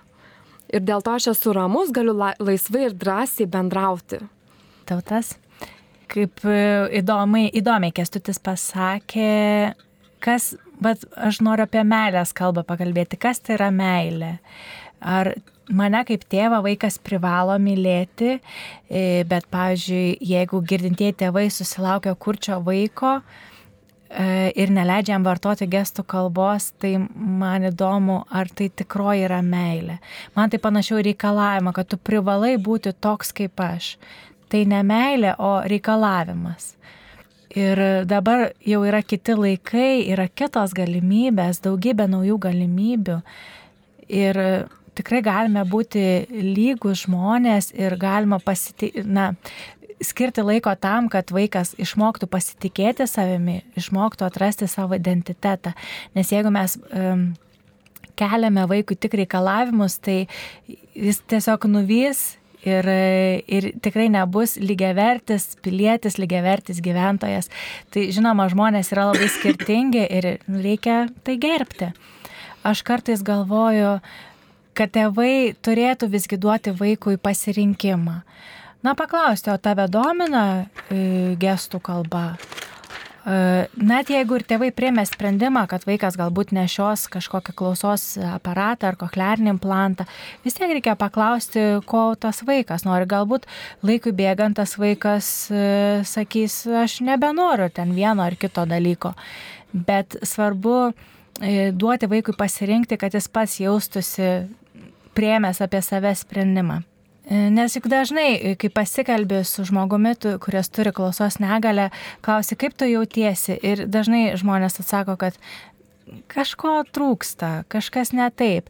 [0.71, 4.23] Ir dėl to aš esu ramus, galiu laisvai ir drąsiai bendrauti.
[4.87, 5.35] Tautas
[6.11, 6.59] kaip e,
[7.01, 9.73] įdomiai, įdomiai kestutis pasakė,
[10.23, 10.51] kas,
[10.83, 14.35] bet aš noriu apie meilės kalbą pakalbėti, kas tai yra meilė.
[15.01, 15.33] Ar
[15.71, 18.35] mane kaip tėvą vaikas privalo mylėti,
[18.89, 26.05] e, bet, pavyzdžiui, jeigu girdintieji tėvai susilaukia kurčio vaiko e, ir neleidžia jam vartoti gestų
[26.11, 30.01] kalbos, tai man įdomu, ar tai tikroji yra meilė.
[30.35, 33.95] Man tai panašiau reikalavimą, kad tu privalai būti toks kaip aš
[34.51, 36.75] tai ne meilė, o reikalavimas.
[37.51, 43.17] Ir dabar jau yra kiti laikai, yra kitos galimybės, daugybė naujų galimybių.
[44.11, 44.39] Ir
[44.95, 49.31] tikrai galime būti lygus žmonės ir galima pasiti, na,
[50.01, 55.75] skirti laiko tam, kad vaikas išmoktų pasitikėti savimi, išmoktų atrasti savo identitetą.
[56.15, 57.31] Nes jeigu mes um,
[58.19, 60.23] keliame vaikui tik reikalavimus, tai
[60.95, 62.87] jis tiesiog nuvys ir,
[63.47, 67.49] ir tikrai nebus lygiavertis pilietis, lygiavertis gyventojas.
[67.93, 71.91] Tai žinoma, žmonės yra labai skirtingi ir reikia tai gerbti.
[72.67, 73.97] Aš kartais galvoju,
[74.77, 78.21] kad tėvai turėtų visgi duoti vaikui pasirinkimą.
[78.81, 82.31] Na, paklausti, o tave domina e, gestų kalba?
[83.21, 89.53] Net jeigu ir tėvai priemė sprendimą, kad vaikas galbūt nešios kažkokią klausos aparatą ar kochlearinį
[89.53, 90.07] implantą,
[90.41, 93.05] vis tiek reikia paklausti, ko tas vaikas nori.
[93.05, 93.45] Galbūt
[93.85, 99.13] laikui bėgant tas vaikas e, sakys, aš nebenoriu ten vieno ar kito dalyko.
[99.71, 104.31] Bet svarbu e, duoti vaikui pasirinkti, kad jis pats jaustųsi
[105.13, 106.81] priemęs apie save sprendimą.
[107.29, 111.91] Nes juk dažnai, kai pasikalbė su žmogumi, tu, kuris turi klausos negalę,
[112.25, 113.59] klausi, kaip tu jautiesi.
[113.61, 115.37] Ir dažnai žmonės atsako, kad
[116.31, 118.67] kažko trūksta, kažkas ne taip.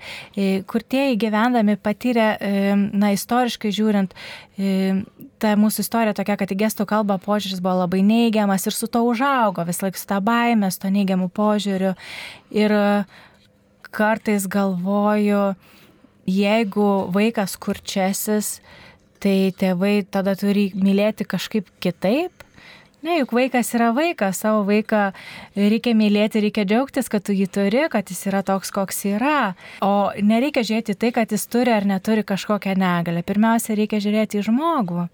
[0.68, 2.28] Kur tie įgyvendami patyrė,
[2.92, 4.14] na, istoriškai žiūrint,
[5.42, 9.04] ta mūsų istorija tokia, kad į gestų kalbą požiūris buvo labai neigiamas ir su to
[9.08, 11.96] užaugo, vis laik su tą baimę, su to neigiamu požiūriu.
[12.54, 12.76] Ir
[13.92, 15.54] kartais galvoju,
[16.30, 18.60] jeigu vaikas kurčiasis,
[19.22, 22.32] tai tėvai tada turi mylėti kažkaip kitaip.
[23.02, 25.08] Ne, juk vaikas yra vaikas, savo vaiką
[25.58, 29.56] reikia mylėti, reikia džiaugtis, kad tu jį turi, kad jis yra toks, koks yra.
[29.82, 33.24] O nereikia žiūrėti tai, kad jis turi ar neturi kažkokią negalę.
[33.26, 35.08] Pirmiausia, reikia žiūrėti į žmogų.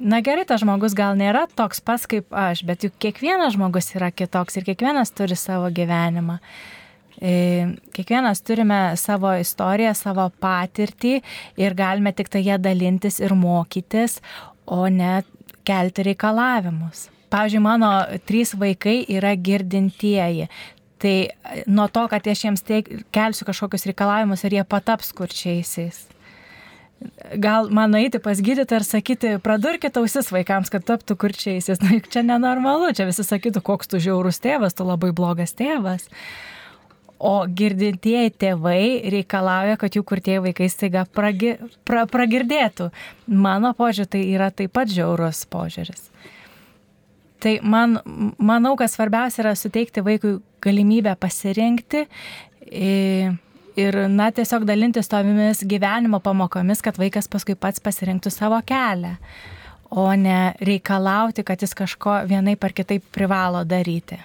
[0.00, 4.10] Na gerai, tas žmogus gal nėra toks pats kaip aš, bet juk kiekvienas žmogus yra
[4.10, 6.40] kitoks ir kiekvienas turi savo gyvenimą.
[7.20, 7.32] E,
[7.92, 11.18] kiekvienas turime savo istoriją, savo patirtį
[11.60, 14.20] ir galime tik tai ją dalintis ir mokytis,
[14.64, 15.20] o ne
[15.68, 17.08] kelti reikalavimus.
[17.30, 17.90] Pavyzdžiui, mano
[18.26, 20.48] trys vaikai yra girdintieji.
[21.00, 21.14] Tai
[21.70, 26.02] nuo to, kad aš jiems teik, kelsiu kažkokius reikalavimus ir jie pataps kurčiaisiais.
[27.40, 31.80] Gal man eiti pas gydytoją ir sakyti, pradurkit ausis vaikams, kad taptų kurčiaisiais.
[31.84, 36.10] Na, juk čia nenormalu, čia visi sakytų, koks tu žiaurus tėvas, tu labai blogas tėvas.
[37.20, 42.88] O girdintieji tėvai reikalauja, kad jų kurtieji vaikai staiga pragi, pra, pragirdėtų.
[43.28, 46.06] Mano požiūrė tai yra taip pat žiaurus požiūris.
[47.40, 47.98] Tai man,
[48.40, 52.06] manau, kad svarbiausia yra suteikti vaikui galimybę pasirinkti
[53.80, 59.14] ir, na, tiesiog dalintis tomis gyvenimo pamokomis, kad vaikas paskui pats pasirinktų savo kelią,
[59.90, 64.20] o ne reikalauti, kad jis kažko vienai par kitaip privalo daryti.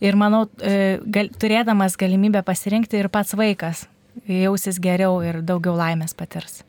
[0.00, 3.86] Ir manau, e, gal, turėdamas galimybę pasirinkti ir pats vaikas
[4.26, 6.62] jausis geriau ir daugiau laimės patirs.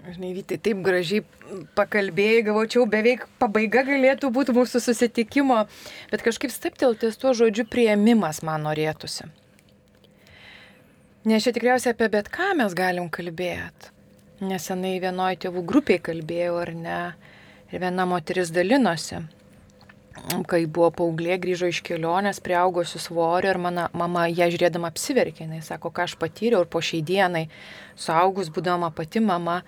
[0.00, 1.20] Žinai, Vytai, taip gražiai
[1.76, 5.66] pakalbėjai, gavočiau, beveik pabaiga galėtų būti mūsų susitikimo,
[6.10, 9.28] bet kažkaip stepteltis tuo žodžiu prieimimas man norėtųsi.
[11.28, 13.92] Nes čia tikriausiai apie bet ką mes galim kalbėti.
[14.40, 17.00] Nesenai vienoje tėvų grupiai kalbėjau, ar ne,
[17.68, 19.20] ir viena moteris dalinosi
[20.50, 25.46] kai buvo paauglė, grįžo iš kelionės, prieaugo su svoriu ir mano mama ją žiūrėdama apsiverkė.
[25.54, 27.44] Jis sako, ką aš patyriau ir po šiai dienai,
[27.98, 29.60] suaugus būdama pati mama,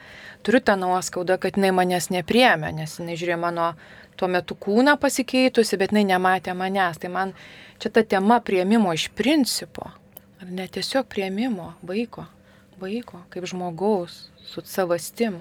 [0.43, 3.73] turiu tą nuoskaudą, kad jinai manęs nepriemė, nes jinai žiūrėjo mano
[4.19, 7.01] tuo metu kūną pasikeitusi, bet jinai nematė manęs.
[7.03, 7.37] Tai man
[7.83, 9.93] čia ta tema prieimimo iš principo,
[10.43, 12.27] ar ne tiesiog prieimimo vaiko,
[12.83, 15.41] vaiko kaip žmogaus su savastim.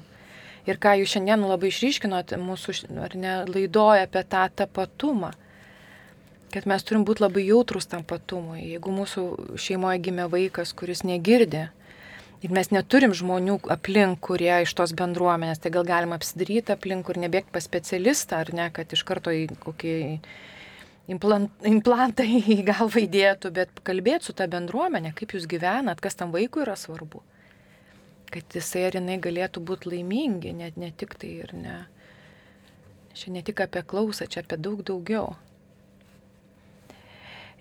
[0.70, 2.76] Ir ką jūs šiandien labai išryškinot mūsų,
[3.18, 5.32] ne, laidoja apie tą tapatumą.
[6.52, 8.60] Kad mes turim būti labai jautrus tam patumui.
[8.74, 9.24] Jeigu mūsų
[9.62, 11.70] šeimoje gimė vaikas, kuris negirdi,
[12.44, 17.22] ir mes neturim žmonių aplink, kurie iš tos bendruomenės, tai gal galima apsidaryti aplink ir
[17.24, 19.96] nebėgti pas specialistą, ar ne, kad iš karto į kokį
[21.16, 26.36] implant, implantą į galvą įdėtų, bet kalbėti su ta bendruomenė, kaip jūs gyvenat, kas tam
[26.36, 27.24] vaikui yra svarbu
[28.32, 31.78] kad jisai ar jinai galėtų būti laimingi, net ne tik tai ir ne.
[33.18, 35.34] Čia ne tik apie klausą, čia apie daug daugiau.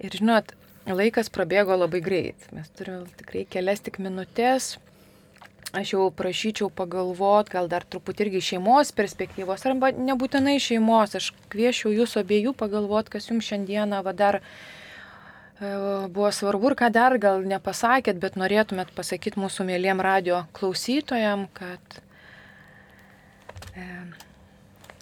[0.00, 0.54] Ir žinot,
[0.86, 2.46] laikas prabėgo labai greit.
[2.56, 4.76] Mes turime tikrai kelias tik minutės.
[5.76, 11.14] Aš jau prašyčiau pagalvot, gal dar truputį irgi šeimos perspektyvos, arba nebūtinai šeimos.
[11.18, 14.79] Aš kviečiau jūsų abiejų pagalvot, kas jums šiandieną va dar E,
[15.60, 22.00] buvo svarbu ir ką dar gal nepasakėt, bet norėtumėt pasakyti mūsų mėlyjem radio klausytojam, kad
[23.76, 23.84] e,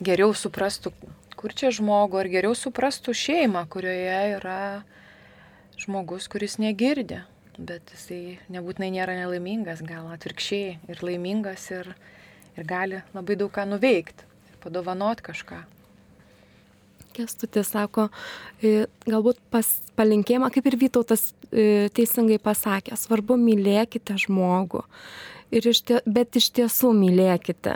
[0.03, 0.93] geriau suprastų,
[1.39, 4.59] kur čia žmogu, ar geriau suprastų šeimą, kurioje yra
[5.79, 7.23] žmogus, kuris negirdi,
[7.59, 11.95] bet jisai nebūtinai nėra nelaimingas, gal atvirkščiai ir laimingas ir,
[12.59, 14.27] ir gali labai daug ką nuveikti
[14.59, 15.63] padovanot kažką.
[17.19, 18.09] Kestutis sako,
[18.63, 19.67] e, galbūt pas,
[19.99, 24.85] palinkėjimą, kaip ir Vytautas e, teisingai pasakė, svarbu mylėkite žmogų,
[25.51, 27.75] iš tie, bet iš tiesų mylėkite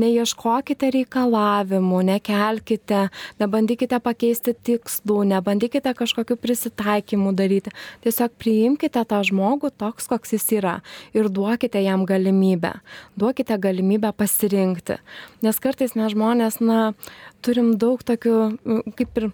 [0.00, 3.02] neieškokite reikalavimų, nekelkite,
[3.42, 7.74] nebandykite pakeisti tikslų, nebandykite kažkokių prisitaikymų daryti.
[8.06, 10.78] Tiesiog priimkite tą žmogų toks, koks jis yra
[11.16, 12.78] ir duokite jam galimybę.
[13.18, 14.98] Duokite galimybę pasirinkti.
[15.44, 16.92] Nes kartais mes žmonės, na,
[17.44, 18.38] turim daug tokių,
[18.98, 19.30] kaip ir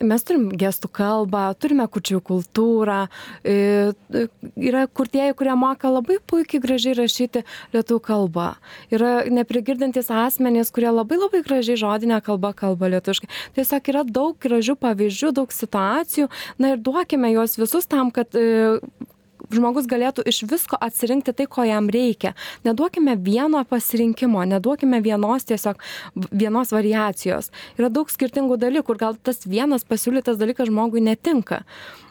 [0.00, 3.00] mes turim gestų kalbą, turime kučių kultūrą,
[3.44, 7.44] yra kurtieji, kurie moka labai puikiai gražiai rašyti
[7.74, 8.48] lietuvių kalbą.
[8.94, 13.30] Yra neprigirdantis asmenys, kurie labai labai gražiai žodinę kalbą kalba lietuviškai.
[13.58, 18.34] Tiesiog yra daug gražių pavyzdžių, daug situacijų, na ir duokime juos visus tam, kad
[19.52, 22.34] žmogus galėtų iš visko atsirinkti tai, ko jam reikia.
[22.66, 25.80] Neduokime vieno pasirinkimo, neduokime vienos tiesiog
[26.30, 27.50] vienos variacijos.
[27.78, 31.64] Yra daug skirtingų dalykų, kur gal tas vienas pasiūlytas dalykas žmogui netinka.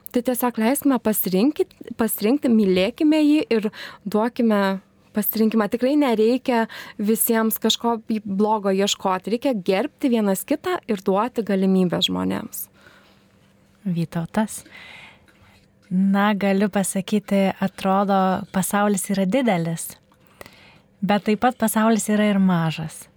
[0.10, 3.70] Tai tiesiog leiskime pasirinkti, mylėkime jį ir
[4.10, 4.80] duokime
[5.14, 5.68] pasirinkimą.
[5.70, 6.64] Tikrai nereikia
[6.98, 12.68] visiems kažko blogo ieškoti, reikia gerbti vienas kitą ir duoti galimybę žmonėms.
[13.86, 14.64] Vytautas.
[15.90, 19.96] Na, galiu pasakyti, atrodo, pasaulis yra didelis,
[21.02, 23.08] bet taip pat pasaulis yra ir mažas.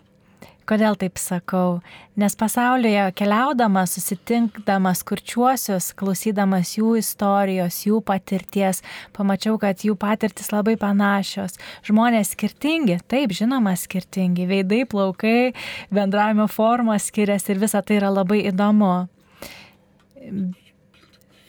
[0.65, 1.83] Kodėl taip sakau?
[2.17, 8.81] Nes pasaulyje keliaudamas, susitinkdamas kurčiuosius, klausydamas jų istorijos, jų patirties,
[9.13, 11.59] pamačiau, kad jų patirtis labai panašios.
[11.85, 15.53] Žmonės skirtingi, taip, žinoma, skirtingi, veidai, plaukai,
[15.93, 18.95] bendravimo formos skiriasi ir visa tai yra labai įdomu.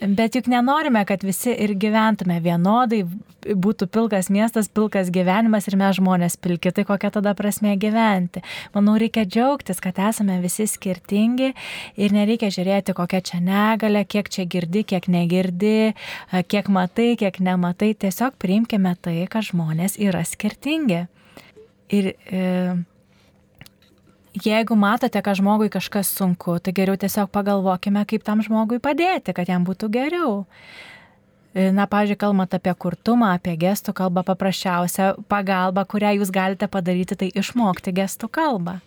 [0.04, 3.06] Bet juk nenorime, kad visi ir gyventume vienodai,
[3.44, 8.44] būtų pilkas miestas, pilkas gyvenimas ir mes žmonės pilki, tai kokia tada prasme gyventi.
[8.76, 11.54] Manau, reikia džiaugtis, kad esame visi skirtingi
[11.96, 15.94] ir nereikia žiūrėti, kokia čia negalė, kiek čia girdi, kiek negirdi,
[16.52, 17.94] kiek matai, kiek nematai.
[17.96, 21.06] Tiesiog priimkime tai, kad žmonės yra skirtingi.
[21.94, 22.44] Ir e,
[24.34, 29.50] jeigu matote, kad žmogui kažkas sunku, tai geriau tiesiog pagalvokime, kaip tam žmogui padėti, kad
[29.50, 30.44] jam būtų geriau.
[31.54, 37.30] Na, pažiūrėjau, kalbant apie kurtumą, apie gestų kalbą, paprasčiausia pagalba, kurią jūs galite padaryti, tai
[37.30, 38.80] išmokti gestų kalbą.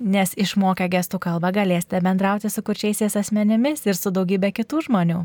[0.00, 5.22] Nes išmokę gestų kalbą galėsite bendrauti su kurčiaisiais asmenėmis ir su daugybė kitų žmonių.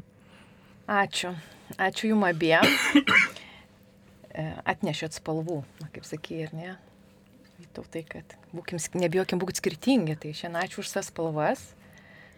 [0.91, 1.31] Ačiū.
[1.79, 2.67] Ačiū jum abiem.
[4.31, 5.57] E, atnešėt spalvų,
[5.91, 6.69] kaip sakė, ir ne?
[7.75, 10.17] Tautai, kad būkim, nebijokim būti skirtingi.
[10.19, 11.63] Tai šiandien ačiū už tas spalvas.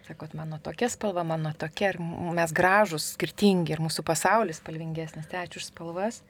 [0.04, 2.00] Sakot, mano tokia spalva, mano tokia, ir
[2.36, 5.28] mes gražus, skirtingi, ir mūsų pasaulis spalvingesnis.
[5.30, 6.20] Tai ačiū už spalvas.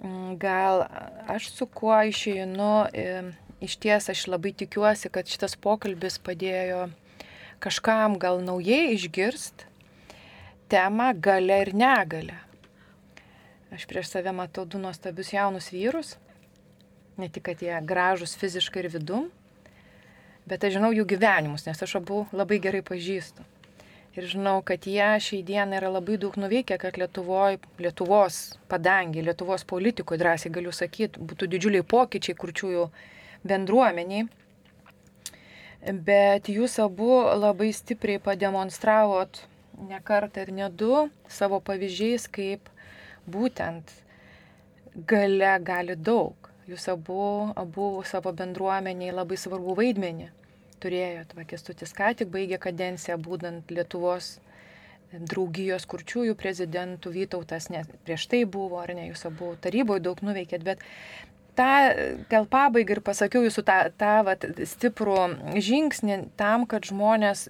[0.00, 0.86] mm, gal
[1.28, 2.88] aš su kuo išeinu,
[3.60, 6.88] iš ties aš labai tikiuosi, kad šitas pokalbis padėjo
[7.58, 9.66] kažkam gal naujai išgirst
[10.68, 12.36] temą gale ir negale.
[13.72, 16.16] Aš prieš save matau du nuostabius jaunus vyrus,
[17.18, 19.28] ne tik, kad jie gražus fiziškai ir vidum,
[20.48, 23.44] bet aš žinau jų gyvenimus, nes aš abu labai gerai pažįstu.
[24.18, 28.38] Ir žinau, kad jie šiai dienai yra labai daug nuveikę, kad Lietuvoj, Lietuvos
[28.70, 32.88] padangė, Lietuvos politikoje, drąsiai galiu sakyti, būtų didžiuliai pokyčiai kurčiųjų
[33.46, 34.26] bendruomeniai.
[36.08, 39.44] Bet jūs abu labai stipriai pademonstravot
[39.86, 42.66] ne kartą ir ne du savo pavyzdžiais, kaip
[43.30, 43.92] būtent
[45.06, 46.37] gale gali daug.
[46.68, 47.22] Jūs abu,
[47.56, 50.28] abu savo bendruomeniai labai svarbu vaidmenį
[50.82, 51.32] turėjot.
[51.36, 54.36] Va, Kestutis ką tik baigė kadenciją, būdant Lietuvos
[55.12, 60.66] draugijos kurčiųjų prezidentų, Vytautas, ne, prieš tai buvo, ar ne, jūs abu taryboje daug nuveikėt,
[60.66, 60.84] bet
[61.58, 61.70] tą
[62.30, 64.44] gal pabaigą ir pasakiau jūsų tą, tą vat,
[64.74, 65.16] stiprų
[65.56, 67.46] žingsnį tam, kad žmonės,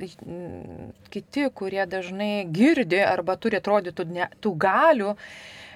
[1.13, 5.17] kiti, kurie dažnai girdi arba turi atrodytų ne, tų galių,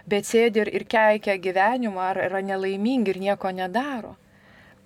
[0.09, 4.15] bet sėdi ir, ir keikia gyvenimą, ar yra nelaimingi ir nieko nedaro.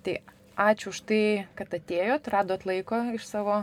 [0.05, 0.19] Tai
[0.67, 1.23] ačiū už tai,
[1.57, 3.61] kad atėjot, radot laiko iš savo,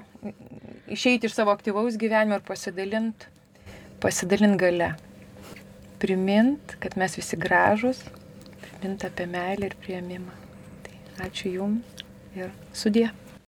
[0.91, 3.29] išeiti iš savo aktyvaus gyvenimo ir pasidalint,
[4.03, 4.95] pasidalint gale.
[6.03, 8.03] Primint, kad mes visi gražus,
[8.61, 10.39] primint apie meilę ir prieimimą.
[10.85, 13.09] Tai ačiū Jums ir sudė.